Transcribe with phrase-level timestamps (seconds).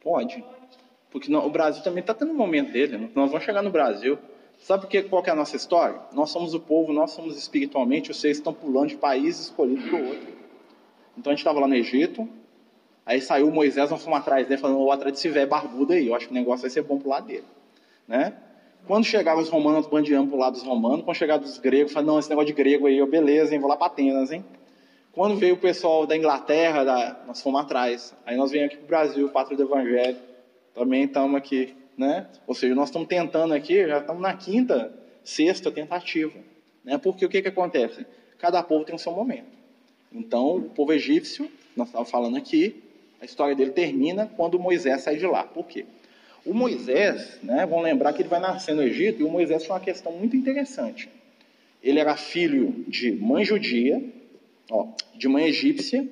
[0.00, 0.44] Pode.
[1.10, 2.96] Porque não, o Brasil também está tendo um momento dele.
[2.96, 3.10] Né?
[3.14, 4.18] Nós vamos chegar no Brasil.
[4.58, 6.00] Sabe porque, qual é a nossa história?
[6.12, 10.08] Nós somos o povo, nós somos espiritualmente, vocês estão pulando de país escolhido para o
[10.08, 10.36] outro.
[11.16, 12.28] Então a gente estava lá no Egito,
[13.04, 16.14] aí saiu Moisés, nós fomos atrás dele, falando, o atrás desse velho barbudo aí, eu
[16.14, 17.44] acho que o negócio vai ser bom pro lado dele.
[18.06, 18.34] Né?
[18.86, 22.14] Quando chegavam os romanos, nós bandeamos pro lado dos romanos, quando chegavam os gregos, falaram,
[22.14, 24.44] não, esse negócio de grego aí, eu, beleza, hein, vou lá para Atenas, hein?
[25.16, 28.14] Quando veio o pessoal da Inglaterra, da, nós fomos atrás.
[28.26, 30.18] Aí nós viemos aqui para o Brasil, pátria do Evangelho.
[30.74, 32.26] Também estamos aqui, né?
[32.46, 34.92] Ou seja, nós estamos tentando aqui, já estamos na quinta,
[35.24, 36.38] sexta tentativa.
[36.84, 36.98] Né?
[36.98, 38.04] Porque o que, que acontece?
[38.38, 39.46] Cada povo tem o seu momento.
[40.12, 42.84] Então, o povo egípcio, nós estávamos falando aqui,
[43.18, 45.44] a história dele termina quando Moisés sai de lá.
[45.44, 45.86] Por quê?
[46.44, 49.72] O Moisés, né, vamos lembrar que ele vai nascer no Egito, e o Moisés tinha
[49.72, 51.08] uma questão muito interessante.
[51.82, 54.14] Ele era filho de mãe judia,
[54.70, 56.08] Ó, de mãe egípcia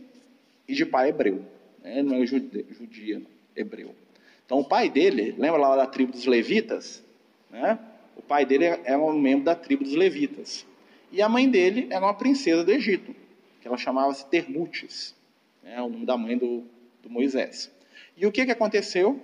[0.69, 1.45] e de pai hebreu.
[1.83, 2.03] Né?
[2.03, 3.23] Não é judia,
[3.57, 3.95] hebreu.
[4.47, 7.03] Então o pai dele, lembra lá da tribo dos levitas?
[7.51, 7.79] Né?
[8.17, 10.67] O pai dele era um membro da tribo dos levitas.
[11.11, 13.15] E a mãe dele era uma princesa do Egito,
[13.61, 15.15] que ela chamava-se Termutes,
[15.63, 15.81] né?
[15.81, 16.65] o nome da mãe do,
[17.03, 17.71] do Moisés.
[18.17, 19.21] E o que, que aconteceu?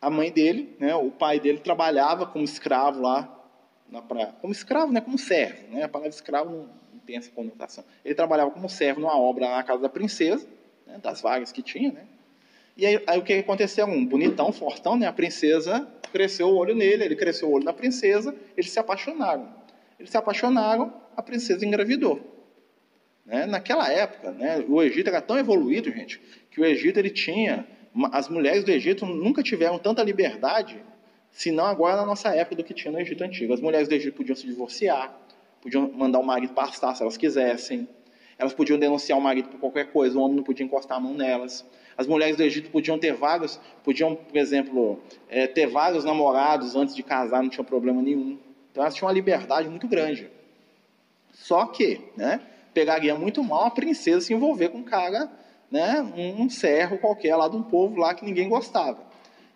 [0.00, 3.36] A mãe dele, né, o pai dele trabalhava como escravo lá
[3.90, 4.34] na praia.
[4.40, 5.72] Como escravo, né, como servo.
[5.72, 5.82] Né?
[5.82, 6.68] A palavra escravo não,
[7.08, 7.82] tem essa conotação.
[8.04, 10.46] Ele trabalhava como servo numa obra na casa da princesa,
[10.86, 12.04] né, das vagas que tinha, né?
[12.76, 13.86] E aí, aí, o que aconteceu?
[13.86, 15.06] Um bonitão, fortão, né?
[15.06, 19.48] A princesa cresceu o olho nele, ele cresceu o olho na princesa, eles se apaixonaram.
[19.98, 22.20] Eles se apaixonaram, a princesa engravidou.
[23.24, 23.46] Né?
[23.46, 27.66] Naquela época, né, o Egito era tão evoluído, gente, que o Egito ele tinha,
[28.12, 30.80] as mulheres do Egito nunca tiveram tanta liberdade,
[31.30, 33.52] senão agora na nossa época do que tinha no Egito antigo.
[33.52, 35.18] As mulheres do Egito podiam se divorciar,
[35.60, 37.88] podiam mandar o marido pastar se elas quisessem.
[38.38, 41.14] Elas podiam denunciar o marido por qualquer coisa, o homem não podia encostar a mão
[41.14, 41.64] nelas.
[41.96, 46.94] As mulheres do Egito podiam ter vários, podiam, por exemplo, é, ter vários namorados antes
[46.94, 48.38] de casar, não tinha problema nenhum.
[48.70, 50.30] Então elas tinham uma liberdade muito grande.
[51.32, 52.40] Só que, né,
[52.72, 55.28] pegaria muito mal a princesa se envolver com um cara,
[55.68, 56.00] né,
[56.38, 59.02] um servo qualquer lá de um povo lá que ninguém gostava.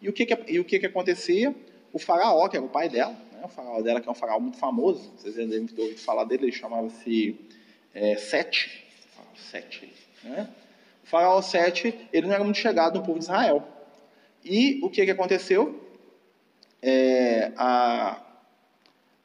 [0.00, 1.54] E o que, que e o que, que acontecia?
[1.93, 4.38] O faraó, que era o pai dela, né, o faraó dela, que é um faraó
[4.38, 7.36] muito famoso, vocês devem ter ouvido falar dele, ele chamava-se
[7.92, 8.84] é, Sete.
[9.34, 9.92] Sete
[10.22, 10.48] né?
[11.03, 13.66] O faraó Sete, ele não era muito chegado no povo de Israel.
[14.44, 15.80] E o que, que aconteceu?
[16.80, 18.20] É, a,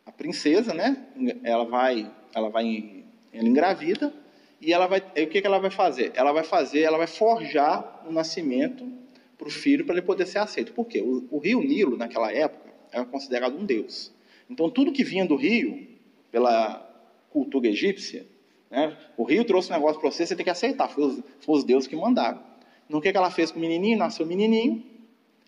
[0.06, 1.06] a princesa, né,
[1.44, 4.14] ela vai, ela vai, ela engravida,
[4.60, 6.12] e ela vai, o que, que ela vai fazer?
[6.16, 8.92] Ela vai fazer, ela vai forjar o nascimento
[9.38, 10.74] para o filho para ele poder ser aceito.
[10.74, 11.00] Por quê?
[11.00, 12.67] O, o rio Nilo, naquela época,
[12.98, 14.12] era considerado um deus.
[14.50, 15.88] Então, tudo que vinha do rio,
[16.32, 16.84] pela
[17.30, 18.26] cultura egípcia,
[18.70, 21.56] né, o rio trouxe um negócio para você, você tem que aceitar, foi os, foi
[21.58, 22.42] os deuses que mandaram.
[22.86, 23.98] Então, o que, que ela fez com o menininho?
[23.98, 24.84] Nasceu o menininho,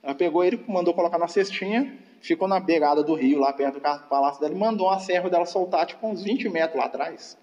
[0.03, 3.81] ela pegou ele, mandou colocar na cestinha, ficou na beirada do rio, lá perto do
[3.81, 7.37] palácio dela, e mandou a serva dela soltar, tipo, uns 20 metros lá atrás.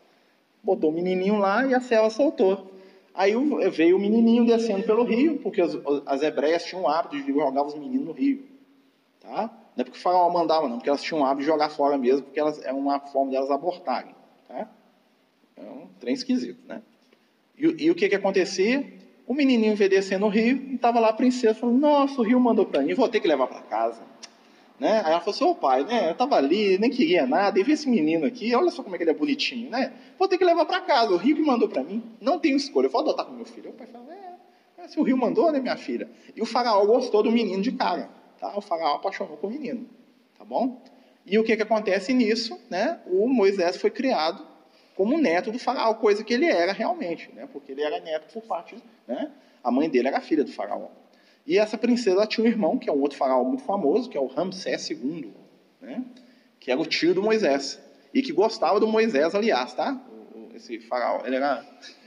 [0.63, 2.73] Botou o menininho lá e a serva soltou.
[3.15, 3.33] Aí
[3.71, 5.75] veio o menininho descendo pelo rio, porque as,
[6.05, 8.45] as hebreias tinham o hábito de jogar os meninos no rio.
[9.21, 9.51] Tá?
[9.77, 11.99] Não é porque o faraó mandava, não, porque elas tinham o hábito de jogar fora
[11.99, 14.15] mesmo, porque elas, é uma forma delas abortarem.
[14.49, 14.69] Tá?
[15.57, 16.81] É um trem esquisito, né?
[17.59, 18.91] E, e o que que acontecia?
[19.27, 22.41] O menininho veio descendo no rio e estava lá a princesa falando, nossa, o rio
[22.41, 24.01] mandou para mim, vou ter que levar para casa.
[24.79, 25.03] Né?
[25.05, 26.09] Aí ela falou assim, ô pai, né?
[26.09, 28.99] eu estava ali, nem queria nada, e vi esse menino aqui, olha só como é
[28.99, 29.93] que ele é bonitinho, né?
[30.19, 32.87] Vou ter que levar para casa, o rio que mandou para mim, não tenho escolha,
[32.87, 33.71] eu vou adotar com meu filho.
[33.71, 36.09] O pai falou, é, é, se o rio mandou, né, minha filha?
[36.35, 38.11] E o faraó gostou do menino de cara.
[38.51, 38.57] Tá?
[38.57, 39.89] O faraó apaixonou com o menino.
[40.39, 40.83] Tá bom?
[41.25, 42.59] E o que, que acontece nisso?
[42.71, 43.01] Né?
[43.07, 44.47] O Moisés foi criado
[44.95, 47.47] como neto do faraó, coisa que ele era realmente, né?
[47.53, 48.77] porque ele era neto por parte.
[49.07, 49.31] Né?
[49.63, 50.89] A mãe dele era filha do faraó.
[51.47, 54.21] E essa princesa tinha um irmão, que é um outro faraó muito famoso, que é
[54.21, 55.33] o Ramsés II,
[55.81, 56.03] né?
[56.59, 57.81] que era o tio do Moisés.
[58.15, 60.01] E que gostava do Moisés, aliás, tá?
[60.55, 61.63] Esse faraó, ele, era,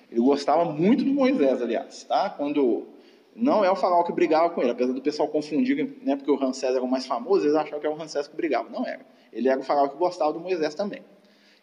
[0.10, 2.32] ele gostava muito do Moisés, aliás, tá?
[2.32, 2.88] Quando
[3.40, 6.36] não é o faraó que brigava com ele, apesar do pessoal confundir, né, porque o
[6.36, 8.70] Ramsés era o mais famoso, eles achavam que era o Ramsés que brigava.
[8.70, 9.06] Não era.
[9.32, 11.02] Ele era o faraó que gostava do Moisés também.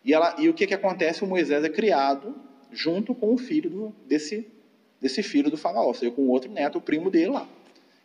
[0.05, 1.25] E, ela, e o que, que acontece?
[1.25, 2.35] O Moisés é criado
[2.71, 4.47] junto com o filho do, desse,
[5.01, 7.49] desse filho do faraó, ou seja, com outro neto, o primo dele lá,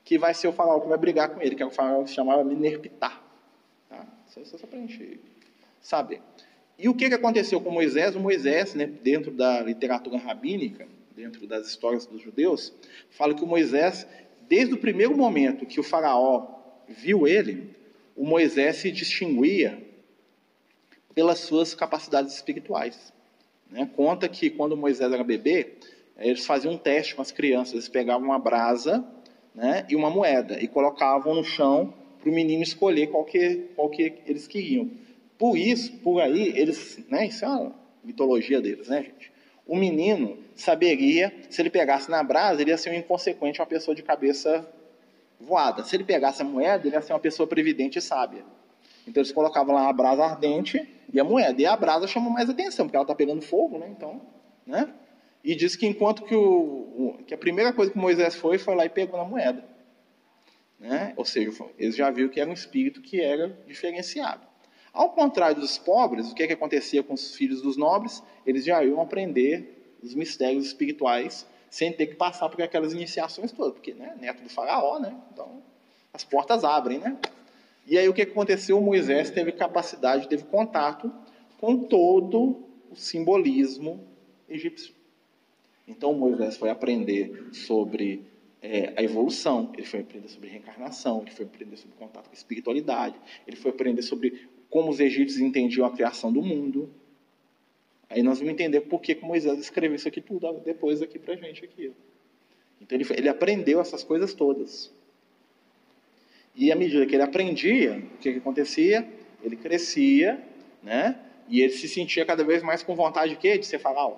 [0.04, 2.10] que vai ser o faraó que vai brigar com ele, que é o faraó que
[2.10, 3.22] se chamava Minerpitá.
[3.90, 4.06] Tá?
[4.28, 5.20] Isso é só para a gente
[5.80, 6.22] saber.
[6.78, 8.16] E o que, que aconteceu com Moisés?
[8.16, 10.88] O Moisés, né, dentro da literatura rabínica,
[11.22, 12.74] dentro das histórias dos judeus,
[13.12, 14.08] fala que o Moisés,
[14.50, 16.48] desde o primeiro momento que o faraó
[16.88, 17.76] viu ele,
[18.16, 19.82] o Moisés se distinguia
[21.14, 23.14] pelas suas capacidades espirituais.
[23.70, 23.88] Né?
[23.96, 25.74] Conta que quando Moisés era bebê,
[26.18, 27.74] eles faziam um teste com as crianças.
[27.74, 29.06] Eles pegavam uma brasa
[29.54, 33.90] né, e uma moeda e colocavam no chão para o menino escolher qual que, qual
[33.90, 34.90] que eles queriam.
[35.38, 39.31] Por isso, por aí, eles, né, isso é uma mitologia deles, né, gente?
[39.72, 43.96] O menino saberia, se ele pegasse na brasa, ele ia ser um inconsequente, uma pessoa
[43.96, 44.70] de cabeça
[45.40, 45.82] voada.
[45.86, 48.44] Se ele pegasse a moeda, ele ia ser uma pessoa previdente e sábia.
[49.08, 51.62] Então eles colocavam lá a brasa ardente e a moeda.
[51.62, 53.88] E a brasa chama mais atenção, porque ela está pegando fogo, né?
[53.90, 54.20] Então,
[54.68, 54.90] né?
[55.42, 58.86] E diz que enquanto que, o, que a primeira coisa que Moisés foi, foi lá
[58.86, 59.64] e pegou na moeda.
[60.78, 61.14] Né?
[61.16, 64.46] Ou seja, eles já viram que era um espírito que era diferenciado.
[64.94, 68.22] Ao contrário dos pobres, o que, é que acontecia com os filhos dos nobres?
[68.46, 73.74] Eles já iam aprender os mistérios espirituais sem ter que passar por aquelas iniciações todas,
[73.74, 75.16] porque né, neto do faraó, né?
[75.32, 75.64] Então
[76.14, 77.18] as portas abrem, né?
[77.88, 78.80] E aí o que aconteceu?
[78.82, 81.12] Moisés teve capacidade, teve contato
[81.60, 84.06] com todo o simbolismo
[84.50, 84.94] egípcio.
[85.88, 88.26] Então Moisés foi aprender sobre
[88.62, 92.38] é, a evolução, ele foi aprender sobre reencarnação, ele foi aprender sobre contato com a
[92.38, 93.16] espiritualidade,
[93.48, 96.90] ele foi aprender sobre como os egípcios entendiam a criação do mundo.
[98.10, 101.64] Aí nós vamos entender por que Moisés escreveu isso aqui tudo depois aqui para gente
[101.64, 101.92] aqui.
[102.82, 104.92] Então ele, ele aprendeu essas coisas todas.
[106.56, 109.08] E à medida que ele aprendia, o que, que acontecia?
[109.44, 110.42] Ele crescia,
[110.82, 111.20] né?
[111.50, 113.58] E ele se sentia cada vez mais com vontade de quê?
[113.58, 114.18] De ser faraó.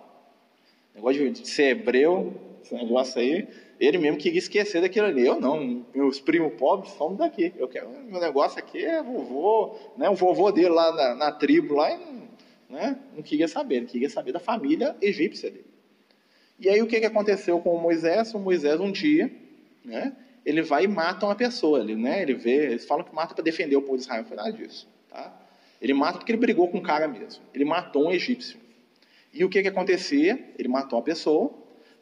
[0.94, 2.34] Negócio de ser hebreu,
[2.64, 3.48] esse negócio aí,
[3.80, 5.26] ele mesmo queria esquecer daquilo ali.
[5.26, 7.54] Eu não, meus primos pobres somos daqui.
[7.58, 10.10] Eu quero, meu negócio aqui é vovô, né?
[10.10, 11.90] O vovô dele lá na, na tribo lá,
[12.70, 12.98] né?
[13.16, 15.66] Não queria saber, ele queria saber da família egípcia dele.
[16.60, 18.34] E aí o que, que aconteceu com o Moisés?
[18.34, 19.30] O Moisés um dia,
[19.84, 20.16] né?
[20.46, 22.22] Ele vai e mata uma pessoa, ele, né?
[22.22, 24.88] Ele vê, eles falam que mata para defender o povo de Israel, foi nada disso,
[25.10, 25.42] tá?
[25.82, 27.44] Ele mata porque ele brigou com um cara mesmo.
[27.54, 28.58] Ele matou um egípcio.
[29.34, 30.40] E o que, que acontecia?
[30.58, 31.52] Ele matou uma pessoa,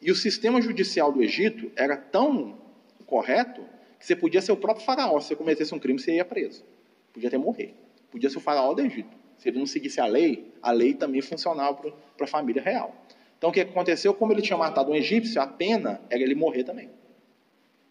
[0.02, 2.58] e o sistema judicial do Egito era tão
[3.06, 3.62] correto
[4.00, 5.20] que você podia ser o próprio faraó.
[5.20, 6.64] Se você cometesse um crime, você ia preso.
[7.12, 7.72] Podia até morrer.
[8.10, 9.16] Podia ser o faraó do Egito.
[9.38, 11.74] Se ele não seguisse a lei, a lei também funcionava
[12.16, 12.94] para a família real.
[13.38, 14.12] Então o que aconteceu?
[14.12, 16.90] Como ele tinha matado um egípcio, a pena era ele morrer também.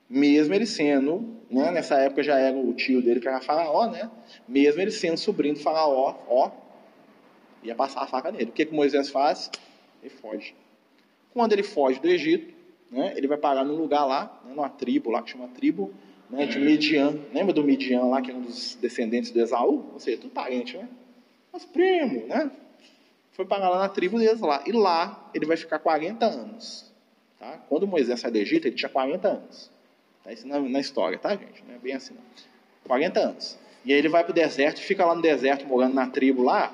[0.09, 4.11] Mesmo ele sendo, né, nessa época já era o tio dele que era faraó, né?
[4.45, 6.51] Mesmo ele sendo sobrinho do faraó, ó,
[7.63, 8.49] ia passar a faca nele.
[8.49, 9.49] O que, que Moisés faz?
[10.01, 10.53] Ele foge.
[11.33, 12.53] Quando ele foge do Egito,
[12.89, 15.93] né, ele vai parar num lugar lá, né, numa tribo lá, que chama tribo
[16.29, 17.17] né, de Midian.
[17.33, 19.91] Lembra do Midian lá, que é um dos descendentes do Esaú?
[19.93, 20.87] Ou seja, tudo parente, né?
[21.51, 22.51] Mas primo, né?
[23.31, 24.63] Foi parar lá na tribo deles lá.
[24.65, 26.91] E lá ele vai ficar 40 anos.
[27.39, 27.59] Tá?
[27.67, 29.71] Quando Moisés sai do Egito, ele tinha 40 anos.
[30.23, 31.63] Tá isso na, na história, tá, gente?
[31.67, 32.21] Não é bem assim, não.
[32.85, 33.57] 40 anos.
[33.83, 36.43] E aí ele vai para o deserto e fica lá no deserto, morando na tribo
[36.43, 36.73] lá,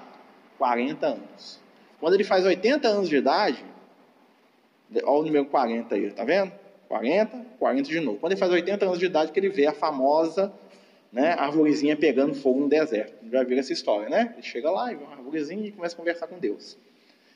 [0.58, 1.60] 40 anos.
[2.00, 3.64] Quando ele faz 80 anos de idade,
[5.04, 6.52] Olha o número 40 aí, tá vendo?
[6.88, 8.18] 40, 40 de novo.
[8.20, 10.54] Quando ele faz 80 anos de idade, que ele vê a famosa
[11.12, 13.14] né, arvorezinha pegando fogo no deserto.
[13.30, 14.34] Já viu essa história, né?
[14.34, 16.78] Ele chega lá e vê uma arvorezinha e começa a conversar com Deus.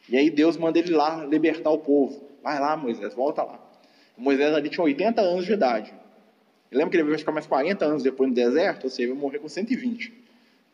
[0.09, 2.21] E aí Deus manda ele lá libertar o povo.
[2.41, 3.59] Vai lá, Moisés, volta lá.
[4.17, 5.93] Moisés ali tinha 80 anos de idade.
[6.71, 9.19] Eu lembro que ele vai ficar mais 40 anos depois no deserto, ou seja, ele
[9.19, 10.13] morrer com 120.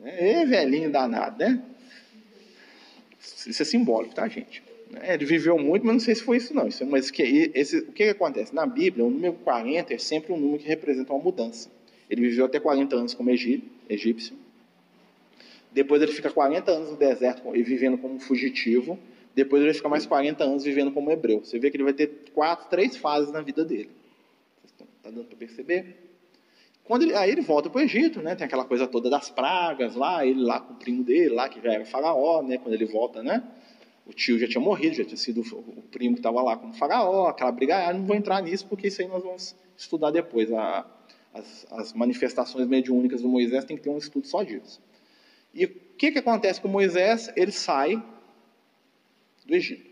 [0.03, 1.61] É velhinho danado, né?
[3.19, 4.66] Isso é simbólico, tá, gente?
[5.01, 6.67] É, ele viveu muito, mas não sei se foi isso não.
[6.67, 8.55] Isso, mas que, esse, o que, que acontece?
[8.55, 11.69] Na Bíblia, o número 40 é sempre um número que representa uma mudança.
[12.09, 14.37] Ele viveu até 40 anos como egípcio.
[15.71, 18.97] Depois ele fica 40 anos no deserto e vivendo como fugitivo.
[19.35, 21.43] Depois ele fica mais 40 anos vivendo como hebreu.
[21.43, 23.89] Você vê que ele vai ter quatro, três fases na vida dele.
[24.65, 26.07] Está dando para perceber?
[26.83, 28.33] Quando ele, aí ele volta para o Egito, né?
[28.33, 31.61] Tem aquela coisa toda das pragas lá, ele lá com o primo dele, lá que
[31.61, 32.57] já era faraó, né?
[32.57, 33.43] Quando ele volta, né?
[34.07, 37.27] O tio já tinha morrido, já tinha sido o primo que estava lá como faraó,
[37.27, 40.51] aquela briga, ah, não vou entrar nisso porque isso aí nós vamos estudar depois.
[40.51, 40.85] A,
[41.33, 44.81] as, as, manifestações mediúnicas do Moisés tem que ter um estudo só disso.
[45.53, 47.29] E o que, que acontece com Moisés?
[47.35, 48.01] Ele sai
[49.45, 49.89] do Egito.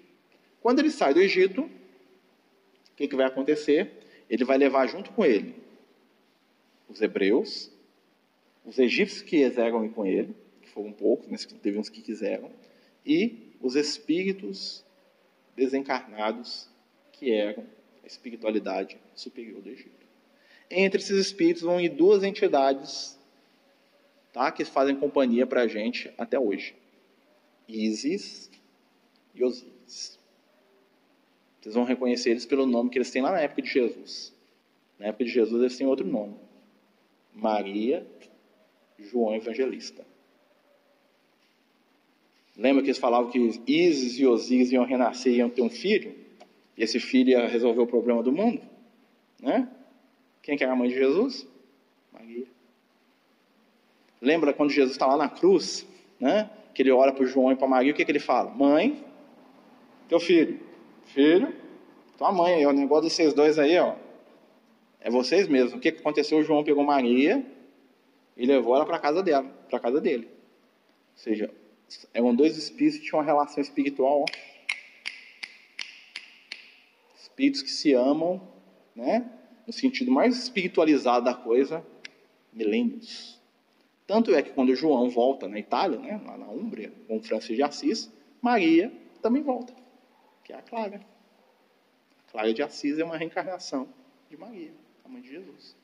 [0.61, 3.91] Quando ele sai do Egito, o que, que vai acontecer?
[4.29, 5.55] Ele vai levar junto com ele
[6.87, 7.71] os hebreus,
[8.63, 12.49] os egípcios que ir com ele, que foram poucos, mas teve uns que quiseram,
[13.05, 14.85] e os espíritos
[15.55, 16.69] desencarnados
[17.11, 17.65] que eram
[18.03, 20.05] a espiritualidade superior do Egito.
[20.69, 23.17] Entre esses espíritos vão ir duas entidades
[24.31, 26.75] tá, que fazem companhia para a gente até hoje:
[27.67, 28.51] Isis
[29.33, 30.19] e Osíris.
[31.59, 34.31] Vocês vão reconhecer eles pelo nome que eles têm lá na época de Jesus.
[34.99, 36.35] Na época de Jesus eles têm outro nome:
[37.33, 38.05] Maria
[38.99, 40.05] João Evangelista.
[42.57, 46.15] Lembra que eles falavam que Isis e Osíris iam renascer e iam ter um filho?
[46.77, 48.61] E esse filho ia resolver o problema do mundo?
[49.41, 49.67] Né?
[50.41, 51.47] Quem que era a mãe de Jesus?
[52.13, 52.45] Maria.
[54.21, 55.85] Lembra quando Jesus está lá na cruz,
[56.19, 56.49] né?
[56.73, 58.49] Que ele olha para o João e para Maria, o que, que ele fala?
[58.51, 59.03] Mãe,
[60.07, 60.59] teu filho.
[61.05, 61.53] Filho,
[62.17, 63.95] tua mãe aí, o negócio desses dois aí, ó.
[64.99, 65.73] É vocês mesmos.
[65.73, 66.39] O que, aconteceu?
[66.39, 67.45] O João pegou Maria
[68.35, 70.27] e levou ela para casa dela, para casa dele.
[70.27, 71.53] Ou seja,
[72.13, 74.25] eram dois espíritos que tinham uma relação espiritual, ó.
[77.17, 78.41] Espíritos que se amam,
[78.95, 79.29] né?
[79.67, 81.85] No sentido mais espiritualizado da coisa,
[82.53, 83.41] milênios.
[84.07, 87.63] Tanto é que quando João volta na Itália, né, lá na Úmbria, com Francisco de
[87.63, 88.11] Assis,
[88.41, 89.73] Maria também volta,
[90.43, 91.01] que é a Clara.
[92.27, 93.89] A Clara de Assis é uma reencarnação
[94.29, 94.71] de Maria,
[95.03, 95.75] a mãe de Jesus.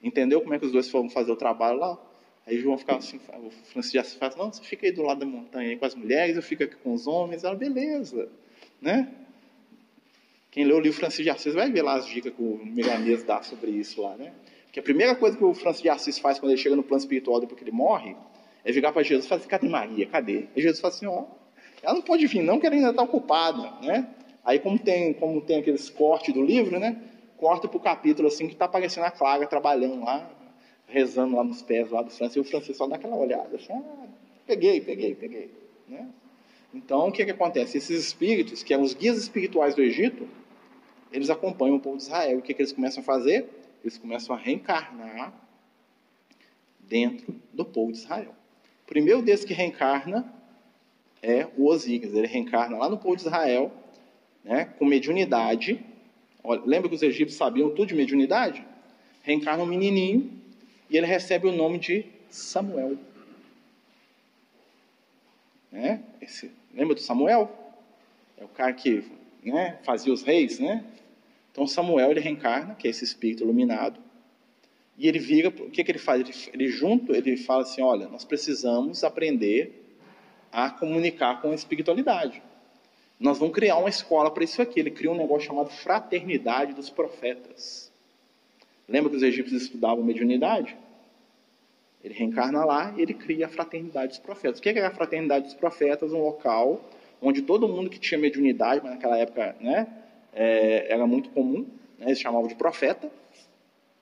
[0.00, 2.11] Entendeu como é que os dois foram fazer o trabalho lá?
[2.46, 5.20] Aí João ficava assim, o Francisco de Assis fala, não, você fica aí do lado
[5.20, 8.28] da montanha aí com as mulheres, eu fico aqui com os homens, ela, beleza,
[8.80, 9.08] né?
[10.50, 13.22] Quem leu o livro Francisco de Assis vai ver lá as dicas que o Milanês
[13.22, 14.32] dá sobre isso lá, né?
[14.72, 17.00] Que a primeira coisa que o Francisco de Assis faz quando ele chega no plano
[17.00, 18.16] espiritual depois que ele morre,
[18.64, 20.46] é virar para Jesus e falar assim, cadê Maria, cadê?
[20.56, 21.24] E Jesus fala assim, ó,
[21.82, 24.08] ela não pode vir não, que ela ainda está ocupada, né?
[24.44, 27.00] Aí como tem, como tem aqueles cortes do livro, né?
[27.36, 30.28] Corta para o capítulo assim que está aparecendo a Clara trabalhando lá,
[30.92, 33.72] rezando lá nos pés lá do Francisco, e o Francisco só dá aquela olhada, assim,
[33.72, 34.06] ah,
[34.46, 35.50] peguei, peguei, peguei.
[35.88, 36.08] Né?
[36.74, 37.78] Então, o que, que acontece?
[37.78, 40.28] Esses espíritos, que eram os guias espirituais do Egito,
[41.10, 42.38] eles acompanham o povo de Israel.
[42.38, 43.48] O que, que eles começam a fazer?
[43.82, 45.34] Eles começam a reencarnar
[46.80, 48.34] dentro do povo de Israel.
[48.84, 50.32] O primeiro desses que reencarna
[51.22, 52.14] é o Osíris.
[52.14, 53.70] Ele reencarna lá no povo de Israel,
[54.44, 55.84] né, com mediunidade.
[56.42, 58.64] Olha, lembra que os egípcios sabiam tudo de mediunidade?
[59.22, 60.41] Reencarna um menininho
[60.92, 62.98] e ele recebe o nome de Samuel.
[65.70, 66.02] Né?
[66.20, 67.50] Esse, lembra do Samuel?
[68.36, 69.02] É o cara que
[69.42, 70.84] né, fazia os reis, né?
[71.50, 73.98] Então Samuel ele reencarna, que é esse espírito iluminado,
[74.98, 76.20] e ele vira, o que, que ele faz?
[76.20, 79.96] Ele, ele junto, ele fala assim, olha, nós precisamos aprender
[80.52, 82.42] a comunicar com a espiritualidade.
[83.18, 84.78] Nós vamos criar uma escola para isso aqui.
[84.78, 87.90] Ele cria um negócio chamado Fraternidade dos Profetas.
[88.86, 90.76] Lembra que os egípcios estudavam mediunidade?
[92.02, 94.58] Ele reencarna lá e ele cria a Fraternidade dos Profetas.
[94.58, 96.12] O que é a Fraternidade dos Profetas?
[96.12, 96.82] Um local
[97.20, 99.86] onde todo mundo que tinha mediunidade, mas naquela época né,
[100.32, 101.66] é, era muito comum,
[101.98, 103.10] né, eles chamavam de profeta.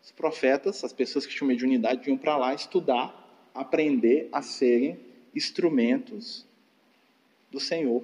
[0.03, 3.15] Os profetas, as pessoas que tinham mediunidade, iam para lá estudar,
[3.55, 4.99] aprender a serem
[5.35, 6.47] instrumentos
[7.51, 8.03] do Senhor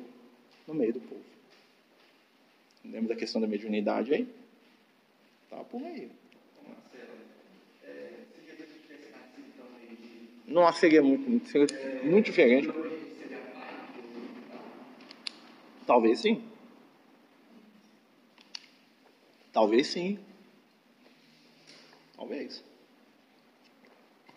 [0.68, 1.24] no meio do povo.
[2.84, 4.28] Lembra da questão da mediunidade aí?
[5.48, 6.10] Tá por aí.
[10.46, 12.72] Não seria muito, seria muito diferente.
[15.86, 16.42] Talvez sim.
[19.52, 20.18] Talvez sim.
[22.16, 22.64] Talvez.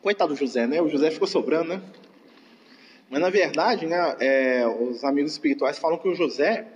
[0.02, 0.82] Coitado do José, né?
[0.82, 1.82] O José ficou sobrando, né?
[3.10, 6.68] Mas na verdade, né, é, os amigos espirituais falam que o José,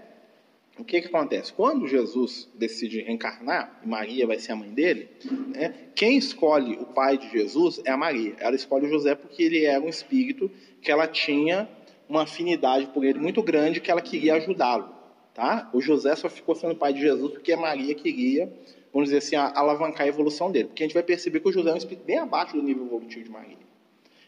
[0.78, 1.54] o que que acontece?
[1.54, 5.08] Quando Jesus decide reencarnar, e Maria vai ser a mãe dele,
[5.56, 8.36] né, quem escolhe o pai de Jesus é a Maria.
[8.40, 10.50] Ela escolhe o José porque ele era um espírito
[10.82, 11.70] que ela tinha
[12.10, 14.90] uma afinidade por ele muito grande que ela queria ajudá-lo.
[15.34, 15.70] Tá?
[15.74, 18.52] O José só ficou sendo pai de Jesus porque a Maria queria,
[18.92, 20.70] vamos dizer assim, alavancar a evolução dele.
[20.70, 22.86] Porque a gente vai perceber que o José é um espírito bem abaixo do nível
[22.86, 23.58] evolutivo de Maria.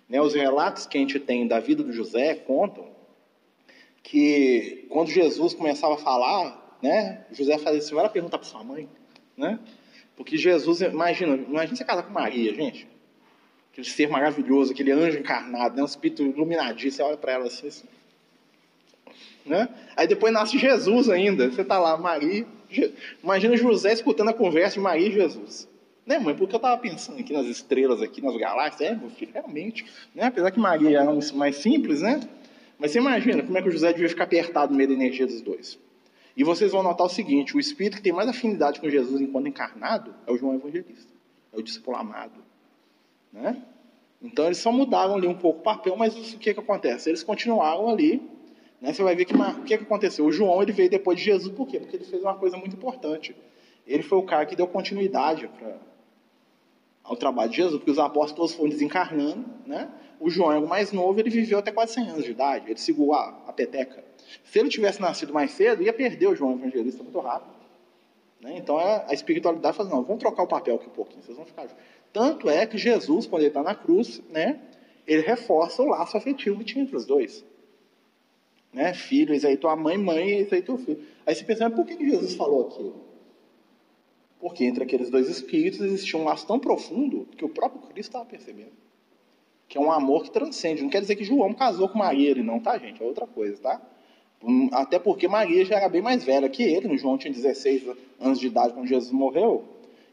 [0.08, 2.95] Né, os relatos que a gente tem da vida do José contam
[4.06, 8.88] que quando Jesus começava a falar, né, José fazia assim, vai perguntar para sua mãe,
[9.36, 9.60] né?
[10.16, 12.88] Porque Jesus, imagina, imagina você casar com Maria, gente.
[13.72, 17.68] Aquele ser maravilhoso, aquele anjo encarnado, né, um espírito iluminadinho, você olha para ela assim,
[17.68, 17.88] assim
[19.46, 19.70] né?
[19.96, 21.50] Aí depois nasce Jesus ainda.
[21.50, 22.46] Você está lá, Maria.
[22.70, 22.92] Je...
[23.24, 25.68] Imagina José escutando a conversa de Maria e Jesus.
[26.06, 26.36] Né, mãe?
[26.36, 28.90] Porque eu estava pensando aqui nas estrelas, aqui nas galáxias.
[28.90, 29.86] É, meu filho, realmente.
[30.14, 30.26] Né?
[30.26, 32.20] Apesar que Maria era mais simples, né?
[32.77, 35.25] Mas você imagina como é que o José devia ficar apertado no meio da energia
[35.25, 35.79] dos dois.
[36.36, 39.48] E vocês vão notar o seguinte: o espírito que tem mais afinidade com Jesus enquanto
[39.48, 41.13] encarnado é o João Evangelista.
[41.53, 42.44] É o discípulo amado.
[43.32, 43.62] Né?
[44.22, 47.10] Então eles só mudaram ali um pouco o papel, mas o que, que acontece?
[47.10, 48.22] Eles continuaram ali
[48.86, 48.94] né?
[48.94, 50.25] Você vai ver que o que, que aconteceu.
[50.25, 51.79] O João ele veio depois de Jesus, por quê?
[51.79, 53.36] Porque ele fez uma coisa muito importante.
[53.86, 55.77] Ele foi o cara que deu continuidade pra,
[57.06, 59.46] ao trabalho de Jesus, porque os apóstolos foram desencarnando.
[59.66, 59.90] Né?
[60.20, 62.80] O João é o mais novo, ele viveu até quase 100 anos de idade, ele
[62.80, 64.04] segurou a, a peteca.
[64.44, 67.54] Se ele tivesse nascido mais cedo, ia perder o João Evangelista muito rápido.
[68.42, 68.58] Né?
[68.58, 71.46] Então é, a espiritualidade fala: não, vamos trocar o papel aqui um pouquinho, vocês vão
[71.46, 71.68] ficar.
[72.12, 74.60] Tanto é que Jesus, quando ele está na cruz, né,
[75.06, 77.46] ele reforça o laço afetivo que tinha entre os dois.
[78.74, 78.94] né?
[78.94, 81.02] Filho, eis aí tua mãe, mãe, eis aí teu filho.
[81.26, 83.05] Aí você pensa, mas por que Jesus falou aquilo?
[84.39, 88.25] Porque entre aqueles dois espíritos existia um laço tão profundo que o próprio Cristo estava
[88.25, 88.74] percebendo.
[89.68, 90.84] Que é um amor que transcende.
[90.84, 93.01] Não quer dizer que João casou com Maria, ele não, tá, gente?
[93.01, 93.82] É outra coisa, tá?
[94.44, 96.88] Hum, até porque Maria já era bem mais velha que ele.
[96.88, 97.84] No João tinha 16
[98.20, 99.63] anos de idade quando Jesus morreu.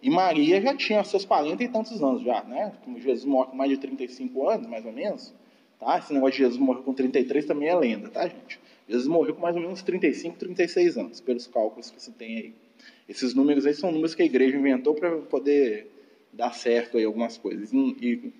[0.03, 2.73] E Maria já tinha seus 40 e tantos anos já, né?
[2.97, 5.33] Jesus morre com mais de 35 anos, mais ou menos.
[5.79, 5.99] Tá?
[5.99, 8.59] Esse negócio de Jesus morrer com 33 também é lenda, tá, gente?
[8.89, 12.55] Jesus morreu com mais ou menos 35, 36 anos, pelos cálculos que se tem aí.
[13.09, 15.89] Esses números aí são números que a igreja inventou para poder
[16.33, 17.73] dar certo aí algumas coisas.
[17.73, 18.33] E,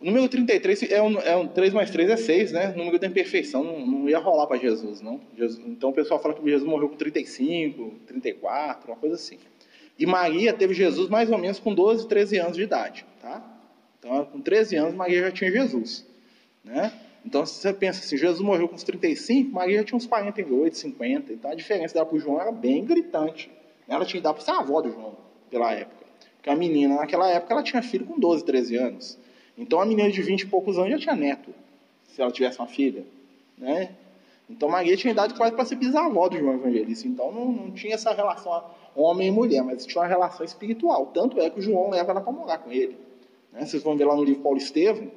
[0.00, 2.72] o número 33 é um, é um 3 mais 3 é 6, né?
[2.74, 5.20] O número da imperfeição não, não ia rolar para Jesus, não.
[5.36, 9.38] Jesus, então o pessoal fala que Jesus morreu com 35, 34, uma coisa assim.
[9.98, 13.44] E Maria teve Jesus mais ou menos com 12, 13 anos de idade, tá?
[13.98, 16.06] Então, com 13 anos, Maria já tinha Jesus.
[16.64, 16.90] Né?
[17.24, 20.76] Então, se você pensa assim, Jesus morreu com uns 35, Maria já tinha uns 48,
[20.76, 21.32] 50.
[21.32, 23.50] Então, a diferença dela para o João era bem gritante.
[23.86, 25.16] Ela tinha idade para ser a avó do João,
[25.50, 26.06] pela época.
[26.36, 29.18] Porque a menina, naquela época, ela tinha filho com 12, 13 anos.
[29.58, 31.52] Então, a menina de 20 e poucos anos já tinha neto,
[32.08, 33.04] se ela tivesse uma filha.
[33.58, 33.90] Né?
[34.48, 37.06] Então, Maria tinha idade quase para ser bisavó do João Evangelista.
[37.06, 41.06] Então, não, não tinha essa relação homem e mulher, mas tinha uma relação espiritual.
[41.12, 42.96] Tanto é que o João leva ela para morar com ele.
[43.52, 43.64] Né?
[43.66, 45.10] Vocês vão ver lá no livro Paulo Estevam,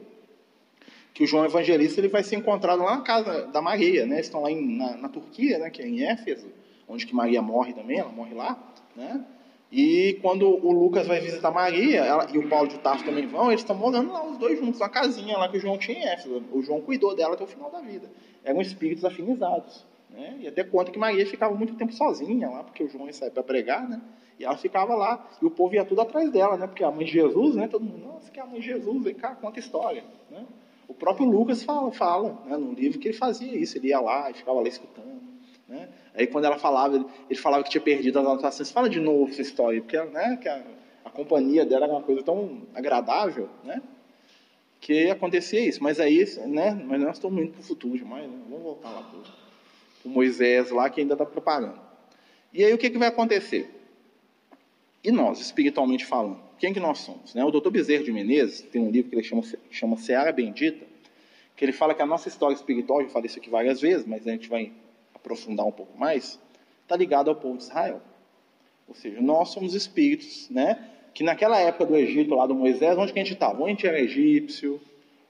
[1.13, 4.15] que o João Evangelista ele vai ser encontrado lá na casa da Maria, né?
[4.15, 5.69] Eles estão lá em, na, na, Turquia, né?
[5.69, 6.47] Que é em Éfeso,
[6.87, 8.57] onde que Maria morre também, ela morre lá,
[8.95, 9.23] né?
[9.71, 13.49] E quando o Lucas vai visitar Maria, ela, e o Paulo de Tarso também vão,
[13.49, 16.03] eles estão morando lá os dois juntos, na casinha lá que o João tinha em
[16.03, 16.43] Éfeso.
[16.51, 18.07] O João cuidou dela até o final da vida.
[18.43, 19.83] Eram espíritos afinizados.
[20.11, 20.37] Né?
[20.41, 23.31] E até conta que Maria ficava muito tempo sozinha lá, porque o João ia sair
[23.31, 23.99] para pregar, né?
[24.39, 26.67] E ela ficava lá, e o povo ia tudo atrás dela, né?
[26.67, 27.67] Porque a mãe de Jesus, né?
[27.67, 30.45] Todo mundo, nossa, que é a mãe de Jesus, vem cá, conta história, né?
[30.93, 34.29] O próprio Lucas fala, fala né, no livro que ele fazia isso, ele ia lá
[34.29, 35.21] e ficava lá escutando.
[35.67, 35.89] Né?
[36.13, 39.41] Aí quando ela falava, ele, falava que tinha perdido as anotações, fala de novo essa
[39.41, 40.63] história, porque né, que a,
[41.03, 43.81] a companhia dela era uma coisa tão agradável, né?
[44.79, 45.81] Que acontecia isso.
[45.81, 46.71] Mas aí, né?
[46.85, 48.37] Mas nós estamos indo para o futuro demais, né?
[48.47, 49.19] Vamos voltar lá para
[50.05, 51.79] o Moisés lá que ainda está preparando.
[52.53, 53.67] E aí o que, que vai acontecer?
[55.03, 57.35] E nós, espiritualmente falando, quem que nós somos?
[57.35, 57.43] Né?
[57.43, 60.85] O doutor Bezerra de Menezes tem um livro que ele chama, chama Seara Bendita,
[61.57, 64.25] que ele fala que a nossa história espiritual, eu falei isso aqui várias vezes, mas
[64.25, 64.71] a gente vai
[65.13, 66.39] aprofundar um pouco mais,
[66.83, 68.01] está ligado ao povo de Israel.
[68.87, 70.87] Ou seja, nós somos espíritos, né?
[71.13, 73.59] Que naquela época do Egito, lá do Moisés, onde que a gente estava?
[73.59, 74.79] Ou a gente era egípcio,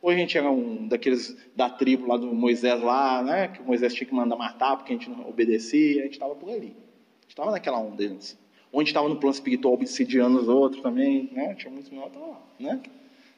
[0.03, 3.47] ou a gente era um daqueles da tribo lá do Moisés lá, né?
[3.47, 6.35] Que o Moisés tinha que mandar matar porque a gente não obedecia, a gente estava
[6.35, 6.67] por ali.
[6.67, 8.37] A gente estava naquela onda antes
[8.73, 11.53] onde estava no plano espiritual obsidiando os outros também, né?
[11.53, 12.81] Tinha muitos menores, lá, né?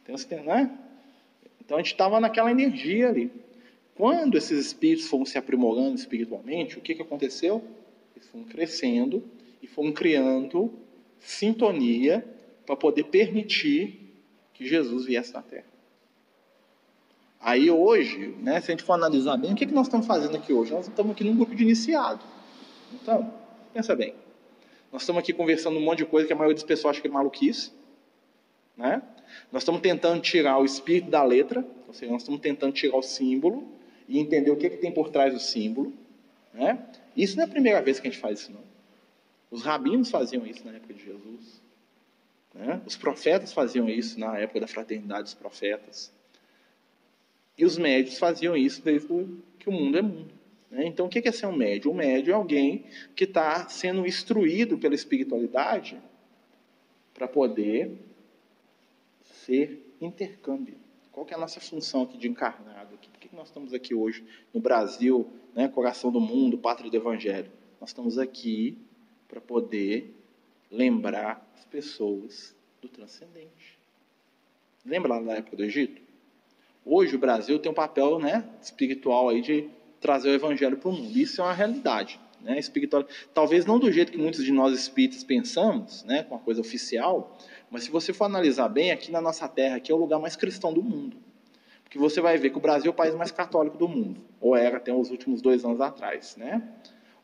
[0.06, 0.80] Tem, né?
[1.60, 3.30] Então a gente estava naquela energia ali.
[3.96, 7.62] Quando esses espíritos foram se aprimorando espiritualmente, o que, que aconteceu?
[8.16, 9.24] Eles foram crescendo
[9.62, 10.72] e foram criando
[11.20, 12.26] sintonia
[12.66, 14.14] para poder permitir
[14.54, 15.66] que Jesus viesse na Terra.
[17.42, 20.36] Aí hoje, né, se a gente for analisar bem, o que, que nós estamos fazendo
[20.36, 20.72] aqui hoje?
[20.72, 22.24] Nós estamos aqui num grupo de iniciado.
[22.94, 23.34] Então,
[23.74, 24.25] pensa bem.
[24.96, 27.08] Nós estamos aqui conversando um monte de coisa que a maioria das pessoas acha que
[27.10, 27.70] é maluquice.
[28.78, 29.02] Né?
[29.52, 33.02] Nós estamos tentando tirar o espírito da letra, ou seja, nós estamos tentando tirar o
[33.02, 33.68] símbolo
[34.08, 35.92] e entender o que, é que tem por trás do símbolo.
[36.54, 36.82] Né?
[37.14, 38.64] Isso não é a primeira vez que a gente faz isso, não.
[39.52, 41.62] Os rabinos faziam isso na época de Jesus.
[42.54, 42.82] Né?
[42.86, 46.10] Os profetas faziam isso na época da fraternidade dos profetas.
[47.58, 49.10] E os médios faziam isso desde
[49.60, 50.35] que o mundo é mundo.
[50.70, 50.86] Né?
[50.86, 51.92] Então, o que é ser um médio?
[51.92, 55.98] Um médio é alguém que está sendo instruído pela espiritualidade
[57.14, 57.98] para poder
[59.24, 60.76] ser intercâmbio.
[61.12, 62.98] Qual é a nossa função aqui de encarnado?
[62.98, 67.50] Por que nós estamos aqui hoje no Brasil, né, coração do mundo, pátria do Evangelho?
[67.80, 68.78] Nós estamos aqui
[69.28, 70.14] para poder
[70.70, 73.78] lembrar as pessoas do transcendente.
[74.86, 76.02] Lembra lá na época do Egito?
[76.84, 80.94] Hoje o Brasil tem um papel né, espiritual aí de trazer o evangelho para o
[80.94, 81.18] mundo.
[81.18, 82.20] Isso é uma realidade.
[82.42, 83.04] Né, espiritual.
[83.34, 87.36] Talvez não do jeito que muitos de nós espíritas pensamos, né, com a coisa oficial,
[87.72, 90.36] mas se você for analisar bem, aqui na nossa terra, aqui é o lugar mais
[90.36, 91.18] cristão do mundo.
[91.84, 94.56] Porque você vai ver que o Brasil é o país mais católico do mundo, ou
[94.56, 96.36] era até os últimos dois anos atrás.
[96.38, 96.62] Né?